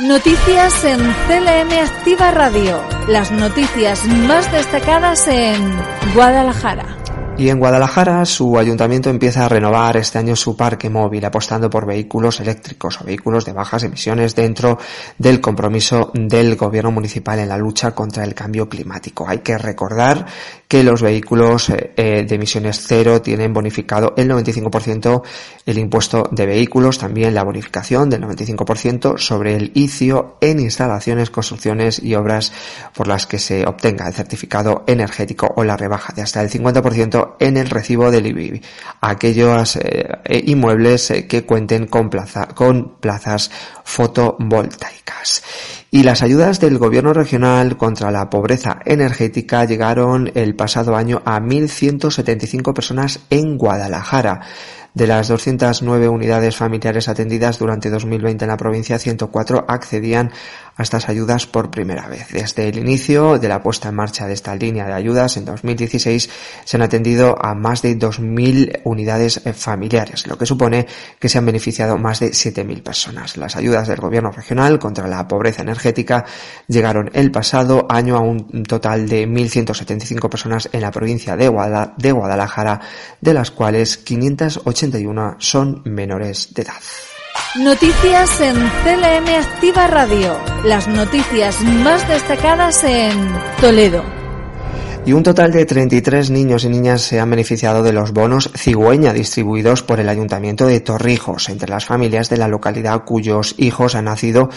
Noticias 0.00 0.84
en 0.84 0.98
CLM 0.98 1.72
Activa 1.82 2.30
Radio. 2.30 2.78
Las 3.08 3.32
noticias 3.32 4.04
más 4.04 4.50
destacadas 4.52 5.26
en 5.26 5.74
Guadalajara. 6.14 6.96
Y 7.38 7.50
en 7.50 7.58
Guadalajara 7.58 8.24
su 8.24 8.58
ayuntamiento 8.58 9.10
empieza 9.10 9.44
a 9.44 9.48
renovar 9.48 9.98
este 9.98 10.18
año 10.18 10.34
su 10.36 10.56
parque 10.56 10.88
móvil 10.88 11.22
apostando 11.22 11.68
por 11.68 11.84
vehículos 11.84 12.40
eléctricos 12.40 12.98
o 13.00 13.04
vehículos 13.04 13.44
de 13.44 13.52
bajas 13.52 13.82
emisiones 13.82 14.34
dentro 14.34 14.78
del 15.18 15.42
compromiso 15.42 16.10
del 16.14 16.56
gobierno 16.56 16.92
municipal 16.92 17.38
en 17.38 17.50
la 17.50 17.58
lucha 17.58 17.94
contra 17.94 18.24
el 18.24 18.34
cambio 18.34 18.70
climático. 18.70 19.28
Hay 19.28 19.38
que 19.38 19.58
recordar 19.58 20.24
que 20.68 20.82
los 20.82 21.02
vehículos 21.02 21.70
eh, 21.70 21.92
eh, 21.96 22.24
de 22.26 22.34
emisiones 22.34 22.84
cero 22.86 23.22
tienen 23.22 23.52
bonificado 23.52 24.14
el 24.16 24.28
95% 24.30 25.22
el 25.64 25.78
impuesto 25.78 26.28
de 26.30 26.46
vehículos, 26.46 26.98
también 26.98 27.34
la 27.34 27.44
bonificación 27.44 28.10
del 28.10 28.22
95% 28.22 29.18
sobre 29.18 29.56
el 29.56 29.70
ICIO 29.74 30.38
en 30.40 30.60
instalaciones, 30.60 31.30
construcciones 31.30 32.02
y 32.02 32.14
obras 32.14 32.52
por 32.94 33.08
las 33.08 33.26
que 33.26 33.38
se 33.38 33.66
obtenga 33.66 34.06
el 34.08 34.14
certificado 34.14 34.84
energético 34.86 35.52
o 35.56 35.64
la 35.64 35.76
rebaja 35.76 36.12
de 36.12 36.22
hasta 36.22 36.42
el 36.42 36.50
50% 36.50 37.36
en 37.38 37.56
el 37.56 37.70
recibo 37.70 38.10
del 38.10 38.26
IBI, 38.26 38.62
aquellos 39.00 39.76
eh, 39.76 40.42
inmuebles 40.46 41.12
que 41.28 41.44
cuenten 41.44 41.86
con, 41.86 42.10
plaza, 42.10 42.48
con 42.48 42.96
plazas 43.00 43.50
fotovoltaicas. 43.84 45.42
Y 45.96 46.02
las 46.02 46.22
ayudas 46.22 46.60
del 46.60 46.76
gobierno 46.76 47.14
regional 47.14 47.78
contra 47.78 48.10
la 48.10 48.28
pobreza 48.28 48.80
energética 48.84 49.64
llegaron 49.64 50.30
el 50.34 50.54
pasado 50.54 50.94
año 50.94 51.22
a 51.24 51.40
1.175 51.40 52.74
personas 52.74 53.20
en 53.30 53.56
Guadalajara. 53.56 54.42
De 54.92 55.06
las 55.06 55.28
209 55.28 56.10
unidades 56.10 56.54
familiares 56.54 57.08
atendidas 57.08 57.58
durante 57.58 57.88
2020 57.88 58.44
en 58.44 58.50
la 58.50 58.58
provincia, 58.58 58.98
104 58.98 59.64
accedían 59.68 60.32
a 60.76 60.82
estas 60.82 61.08
ayudas 61.08 61.46
por 61.46 61.70
primera 61.70 62.08
vez. 62.08 62.28
Desde 62.30 62.68
el 62.68 62.78
inicio 62.78 63.38
de 63.38 63.48
la 63.48 63.62
puesta 63.62 63.88
en 63.88 63.94
marcha 63.94 64.26
de 64.26 64.34
esta 64.34 64.54
línea 64.54 64.86
de 64.86 64.92
ayudas 64.92 65.36
en 65.36 65.44
2016 65.44 66.30
se 66.64 66.76
han 66.76 66.82
atendido 66.82 67.36
a 67.42 67.54
más 67.54 67.82
de 67.82 67.98
2.000 67.98 68.82
unidades 68.84 69.40
familiares, 69.54 70.26
lo 70.26 70.36
que 70.36 70.46
supone 70.46 70.86
que 71.18 71.28
se 71.28 71.38
han 71.38 71.46
beneficiado 71.46 71.96
más 71.96 72.20
de 72.20 72.30
7.000 72.30 72.82
personas. 72.82 73.36
Las 73.36 73.56
ayudas 73.56 73.88
del 73.88 74.00
gobierno 74.00 74.30
regional 74.30 74.78
contra 74.78 75.08
la 75.08 75.26
pobreza 75.26 75.62
energética 75.62 76.24
llegaron 76.68 77.10
el 77.14 77.30
pasado 77.30 77.86
año 77.88 78.16
a 78.16 78.20
un 78.20 78.64
total 78.64 79.08
de 79.08 79.26
1.175 79.26 80.28
personas 80.28 80.68
en 80.72 80.82
la 80.82 80.90
provincia 80.90 81.36
de, 81.36 81.48
Guadalajara, 81.48 82.80
de 83.20 83.34
las 83.34 83.50
cuales 83.50 83.96
580 83.96 85.36
son 85.38 85.82
menores 85.84 86.52
de 86.54 86.62
edad. 86.62 86.74
Noticias 87.58 88.40
en 88.42 88.54
CLM 88.54 89.28
Activa 89.40 89.86
Radio. 89.86 90.36
Las 90.64 90.88
noticias 90.88 91.62
más 91.62 92.06
destacadas 92.06 92.84
en 92.84 93.16
Toledo. 93.62 94.04
Y 95.06 95.12
un 95.14 95.22
total 95.22 95.52
de 95.52 95.64
33 95.64 96.30
niños 96.30 96.64
y 96.64 96.68
niñas 96.68 97.00
se 97.00 97.18
han 97.18 97.30
beneficiado 97.30 97.82
de 97.82 97.94
los 97.94 98.12
bonos 98.12 98.50
cigüeña 98.54 99.14
distribuidos 99.14 99.82
por 99.82 100.00
el 100.00 100.10
Ayuntamiento 100.10 100.66
de 100.66 100.80
Torrijos 100.80 101.48
entre 101.48 101.70
las 101.70 101.86
familias 101.86 102.28
de 102.28 102.36
la 102.36 102.48
localidad 102.48 103.04
cuyos 103.04 103.54
hijos 103.56 103.94
han 103.94 104.06
nacido 104.06 104.50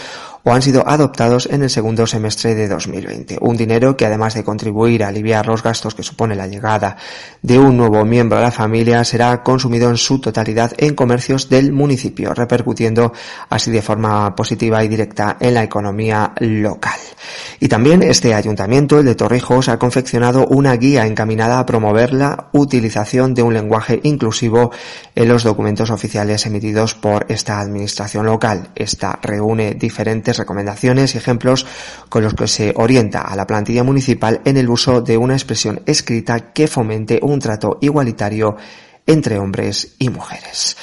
o 0.44 0.52
han 0.52 0.62
sido 0.62 0.88
adoptados 0.88 1.46
en 1.50 1.62
el 1.62 1.70
segundo 1.70 2.06
semestre 2.06 2.54
de 2.54 2.68
2020. 2.68 3.38
Un 3.40 3.56
dinero 3.56 3.96
que 3.96 4.06
además 4.06 4.34
de 4.34 4.44
contribuir 4.44 5.04
a 5.04 5.08
aliviar 5.08 5.46
los 5.46 5.62
gastos 5.62 5.94
que 5.94 6.02
supone 6.02 6.34
la 6.34 6.46
llegada 6.46 6.96
de 7.42 7.58
un 7.58 7.76
nuevo 7.76 8.04
miembro 8.04 8.38
a 8.38 8.42
la 8.42 8.50
familia 8.50 9.04
será 9.04 9.42
consumido 9.42 9.90
en 9.90 9.96
su 9.96 10.20
totalidad 10.20 10.72
en 10.78 10.94
comercios 10.94 11.48
del 11.48 11.72
municipio, 11.72 12.34
repercutiendo 12.34 13.12
así 13.48 13.70
de 13.70 13.82
forma 13.82 14.34
positiva 14.34 14.82
y 14.84 14.88
directa 14.88 15.36
en 15.40 15.54
la 15.54 15.62
economía 15.62 16.32
local. 16.38 16.98
Y 17.58 17.68
también 17.68 18.02
este 18.02 18.34
ayuntamiento, 18.34 18.98
el 18.98 19.04
de 19.04 19.14
Torrijos, 19.14 19.68
ha 19.68 19.78
confeccionado 19.78 20.46
una 20.46 20.74
guía 20.76 21.06
encaminada 21.06 21.58
a 21.58 21.66
promover 21.66 22.12
la 22.12 22.48
utilización 22.52 23.34
de 23.34 23.42
un 23.42 23.54
lenguaje 23.54 24.00
inclusivo 24.02 24.70
en 25.14 25.28
los 25.28 25.44
documentos 25.44 25.90
oficiales 25.90 26.46
emitidos 26.46 26.94
por 26.94 27.26
esta 27.28 27.60
administración 27.60 28.26
local. 28.26 28.70
Esta 28.74 29.18
reúne 29.22 29.74
diferentes 29.74 30.29
recomendaciones 30.38 31.14
y 31.14 31.18
ejemplos 31.18 31.66
con 32.08 32.22
los 32.22 32.34
que 32.34 32.46
se 32.46 32.72
orienta 32.76 33.22
a 33.22 33.36
la 33.36 33.46
plantilla 33.46 33.84
municipal 33.84 34.40
en 34.44 34.56
el 34.56 34.68
uso 34.68 35.00
de 35.00 35.16
una 35.16 35.34
expresión 35.34 35.82
escrita 35.86 36.52
que 36.52 36.66
fomente 36.66 37.20
un 37.22 37.38
trato 37.38 37.78
igualitario 37.80 38.56
entre 39.10 39.38
hombres 39.38 39.94
y 39.98 40.08
mujeres. 40.08 40.76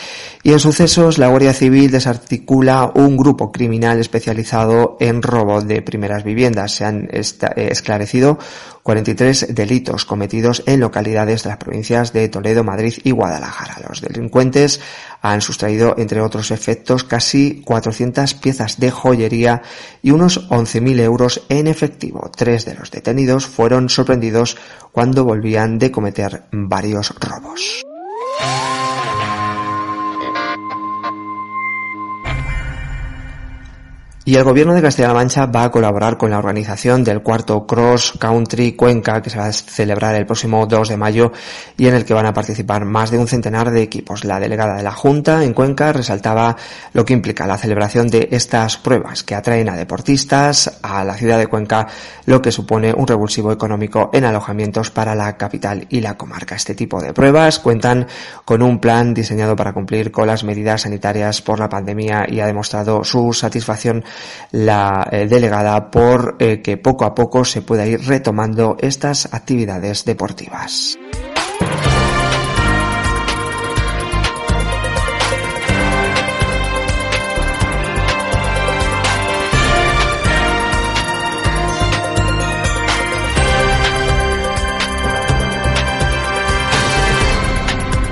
Y 0.43 0.53
en 0.53 0.59
sucesos, 0.59 1.17
la 1.17 1.27
Guardia 1.27 1.53
Civil 1.53 1.91
desarticula 1.91 2.91
un 2.95 3.17
grupo 3.17 3.51
criminal 3.51 3.99
especializado 3.99 4.95
en 4.99 5.21
robo 5.21 5.61
de 5.61 5.81
primeras 5.81 6.23
viviendas. 6.23 6.73
Se 6.73 6.85
han 6.85 7.09
eh, 7.11 7.21
esclarecido 7.69 8.37
43 8.83 9.53
delitos 9.53 10.05
cometidos 10.05 10.63
en 10.65 10.79
localidades 10.79 11.43
de 11.43 11.49
las 11.49 11.57
provincias 11.57 12.13
de 12.13 12.29
Toledo, 12.29 12.63
Madrid 12.63 12.93
y 13.03 13.11
Guadalajara. 13.11 13.81
Los 13.89 13.99
delincuentes 13.99 14.79
han 15.21 15.41
sustraído, 15.41 15.95
entre 15.97 16.21
otros 16.21 16.51
efectos, 16.51 17.03
casi 17.03 17.61
400 17.65 18.33
piezas 18.35 18.79
de 18.79 18.91
joyería 18.91 19.63
y 20.01 20.11
unos 20.11 20.49
11.000 20.49 20.99
euros 21.01 21.41
en 21.49 21.67
efectivo. 21.67 22.31
Tres 22.33 22.63
de 22.63 22.75
los 22.75 22.91
detenidos 22.91 23.47
fueron 23.47 23.89
sorprendidos 23.89 24.55
cuando 24.93 25.25
volvían 25.25 25.77
de 25.77 25.91
cometer 25.91 26.43
varios 26.51 27.13
robos. 27.19 27.86
Y 34.27 34.35
el 34.35 34.43
gobierno 34.43 34.73
de 34.73 34.81
Castilla-La 34.81 35.13
Mancha 35.13 35.45
va 35.45 35.63
a 35.63 35.71
colaborar 35.71 36.17
con 36.17 36.29
la 36.29 36.37
organización 36.37 37.01
del 37.01 37.21
cuarto 37.21 37.65
Cross 37.65 38.15
Country 38.19 38.73
Cuenca, 38.73 39.21
que 39.21 39.29
se 39.29 39.37
va 39.37 39.45
a 39.45 39.53
celebrar 39.53 40.15
el 40.15 40.25
próximo 40.25 40.65
2 40.65 40.89
de 40.89 40.97
mayo 40.97 41.31
y 41.77 41.87
en 41.87 41.93
el 41.93 42.03
que 42.03 42.13
van 42.13 42.25
a 42.25 42.33
participar 42.33 42.83
más 42.83 43.09
de 43.09 43.19
un 43.19 43.29
centenar 43.29 43.71
de 43.71 43.81
equipos. 43.81 44.25
La 44.25 44.37
delegada 44.41 44.75
de 44.75 44.83
la 44.83 44.91
Junta 44.91 45.45
en 45.45 45.53
Cuenca 45.53 45.93
resaltaba 45.93 46.57
lo 46.91 47.05
que 47.05 47.13
implica 47.13 47.47
la 47.47 47.57
celebración 47.57 48.09
de 48.09 48.27
estas 48.29 48.75
pruebas 48.75 49.23
que 49.23 49.33
atraen 49.33 49.69
a 49.69 49.77
deportistas 49.77 50.77
a 50.81 51.05
la 51.05 51.13
ciudad 51.13 51.37
de 51.37 51.47
Cuenca, 51.47 51.87
lo 52.25 52.41
que 52.41 52.51
supone 52.51 52.93
un 52.93 53.07
revulsivo 53.07 53.53
económico 53.53 54.09
en 54.11 54.25
alojamientos 54.25 54.91
para 54.91 55.15
la 55.15 55.37
capital 55.37 55.87
y 55.87 56.01
la 56.01 56.17
comarca. 56.17 56.55
Este 56.55 56.75
tipo 56.75 57.01
de 57.01 57.13
pruebas 57.13 57.59
cuentan 57.59 58.07
con 58.43 58.61
un 58.61 58.81
plan 58.81 59.13
diseñado 59.13 59.55
para 59.55 59.71
cumplir 59.71 60.11
con 60.11 60.27
las 60.27 60.43
medidas 60.43 60.81
sanitarias 60.81 61.41
por 61.41 61.59
la 61.59 61.69
pandemia 61.69 62.25
y 62.27 62.41
ha 62.41 62.45
demostrado 62.45 63.05
su 63.05 63.31
satisfacción 63.31 64.03
la 64.51 65.07
eh, 65.11 65.27
delegada 65.27 65.91
por 65.91 66.35
eh, 66.39 66.61
que 66.61 66.77
poco 66.77 67.05
a 67.05 67.13
poco 67.13 67.45
se 67.45 67.61
pueda 67.61 67.85
ir 67.85 68.01
retomando 68.01 68.77
estas 68.79 69.33
actividades 69.33 70.05
deportivas. 70.05 70.97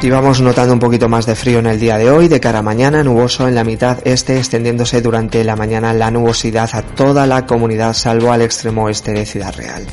Y 0.06 0.10
notando 0.10 0.72
un 0.72 0.80
poquito 0.80 1.10
más 1.10 1.26
de 1.26 1.34
frío 1.34 1.58
en 1.58 1.66
el 1.66 1.80
día 1.80 1.98
de 1.98 2.12
hoy, 2.12 2.28
de 2.28 2.40
cara 2.40 2.60
a 2.60 2.62
mañana, 2.62 3.04
nuboso 3.04 3.48
en 3.48 3.56
la 3.56 3.64
mitad 3.64 3.98
este, 4.06 4.38
extendiéndose 4.38 5.02
durante 5.02 5.44
la 5.44 5.56
mañana 5.56 5.94
la 5.94 6.12
nubosidad 6.12 6.70
a 6.74 6.84
toda 6.84 7.26
la 7.26 7.48
comunidad, 7.48 7.94
salvo 7.94 8.32
al 8.32 8.44
extremo 8.44 8.84
oeste 8.84 9.14
de 9.14 9.26
Ciudad 9.26 9.56
Real. 9.56 9.84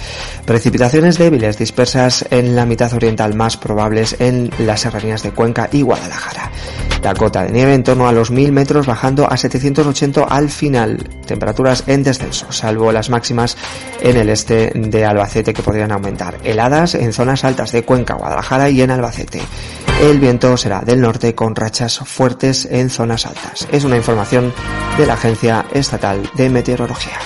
Precipitaciones 0.44 1.16
débiles 1.16 1.56
dispersas 1.56 2.26
en 2.28 2.54
la 2.54 2.66
mitad 2.66 2.92
oriental 2.92 3.34
más 3.34 3.56
probables 3.56 4.16
en 4.18 4.50
las 4.58 4.82
serranías 4.82 5.22
de 5.22 5.30
Cuenca 5.30 5.70
y 5.72 5.80
Guadalajara. 5.80 6.50
La 7.02 7.14
cota 7.14 7.42
de 7.42 7.50
nieve 7.50 7.74
en 7.74 7.82
torno 7.82 8.06
a 8.06 8.12
los 8.12 8.30
1000 8.30 8.52
metros 8.52 8.86
bajando 8.86 9.26
a 9.28 9.36
780 9.36 10.24
al 10.24 10.50
final. 10.50 10.98
Temperaturas 11.26 11.84
en 11.86 12.02
descenso, 12.02 12.52
salvo 12.52 12.92
las 12.92 13.10
máximas 13.10 13.56
en 14.00 14.16
el 14.16 14.28
este 14.28 14.72
de 14.74 15.04
Albacete 15.04 15.54
que 15.54 15.62
podrían 15.62 15.90
aumentar. 15.90 16.38
Heladas 16.44 16.94
en 16.94 17.12
zonas 17.12 17.44
altas 17.44 17.72
de 17.72 17.82
Cuenca, 17.82 18.14
Guadalajara 18.14 18.70
y 18.70 18.82
en 18.82 18.90
Albacete. 18.90 19.40
El 20.02 20.18
viento 20.18 20.56
será 20.56 20.80
del 20.80 21.00
norte 21.00 21.32
con 21.36 21.54
rachas 21.54 22.00
fuertes 22.00 22.66
en 22.68 22.90
zonas 22.90 23.24
altas. 23.24 23.68
Es 23.70 23.84
una 23.84 23.96
información 23.96 24.52
de 24.98 25.06
la 25.06 25.14
Agencia 25.14 25.64
Estatal 25.72 26.28
de 26.34 26.50
Meteorología. 26.50 27.20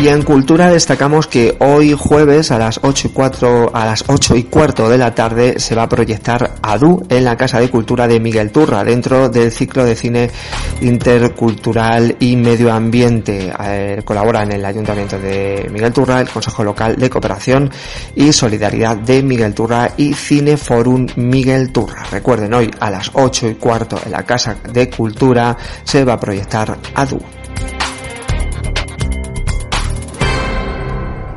Y 0.00 0.08
en 0.08 0.22
cultura 0.22 0.70
destacamos 0.70 1.26
que 1.26 1.56
hoy 1.58 1.94
jueves 1.94 2.50
a 2.50 2.58
las 2.58 2.80
8 2.82 3.08
y 3.08 3.10
4, 3.10 3.70
a 3.74 3.84
las 3.84 4.02
8 4.06 4.34
y 4.34 4.44
cuarto 4.44 4.88
de 4.88 4.96
la 4.96 5.14
tarde 5.14 5.60
se 5.60 5.74
va 5.74 5.82
a 5.82 5.88
proyectar 5.90 6.54
ADU 6.62 7.04
en 7.10 7.22
la 7.22 7.36
Casa 7.36 7.60
de 7.60 7.68
Cultura 7.68 8.08
de 8.08 8.18
Miguel 8.18 8.50
Turra 8.50 8.82
dentro 8.82 9.28
del 9.28 9.52
ciclo 9.52 9.84
de 9.84 9.94
cine 9.94 10.30
intercultural 10.80 12.16
y 12.18 12.34
medio 12.36 12.72
ambiente. 12.72 13.52
Eh, 13.62 14.00
colabora 14.02 14.42
en 14.42 14.52
el 14.52 14.64
Ayuntamiento 14.64 15.18
de 15.18 15.68
Miguel 15.70 15.92
Turra, 15.92 16.22
el 16.22 16.30
Consejo 16.30 16.64
Local 16.64 16.96
de 16.96 17.10
Cooperación 17.10 17.70
y 18.14 18.32
Solidaridad 18.32 18.96
de 18.96 19.22
Miguel 19.22 19.52
Turra 19.52 19.92
y 19.98 20.14
Cineforum 20.14 21.08
Miguel 21.16 21.72
Turra. 21.72 22.04
Recuerden 22.10 22.54
hoy 22.54 22.70
a 22.80 22.90
las 22.90 23.10
8 23.12 23.48
y 23.48 23.54
cuarto 23.56 24.00
en 24.02 24.12
la 24.12 24.22
Casa 24.22 24.56
de 24.72 24.88
Cultura 24.88 25.54
se 25.84 26.06
va 26.06 26.14
a 26.14 26.20
proyectar 26.20 26.78
ADU. 26.94 27.20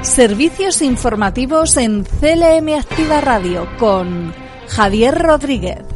Servicios 0.01 0.81
informativos 0.81 1.77
en 1.77 2.03
CLM 2.03 2.77
Activa 2.77 3.21
Radio 3.21 3.65
con 3.79 4.33
Javier 4.67 5.17
Rodríguez. 5.17 5.94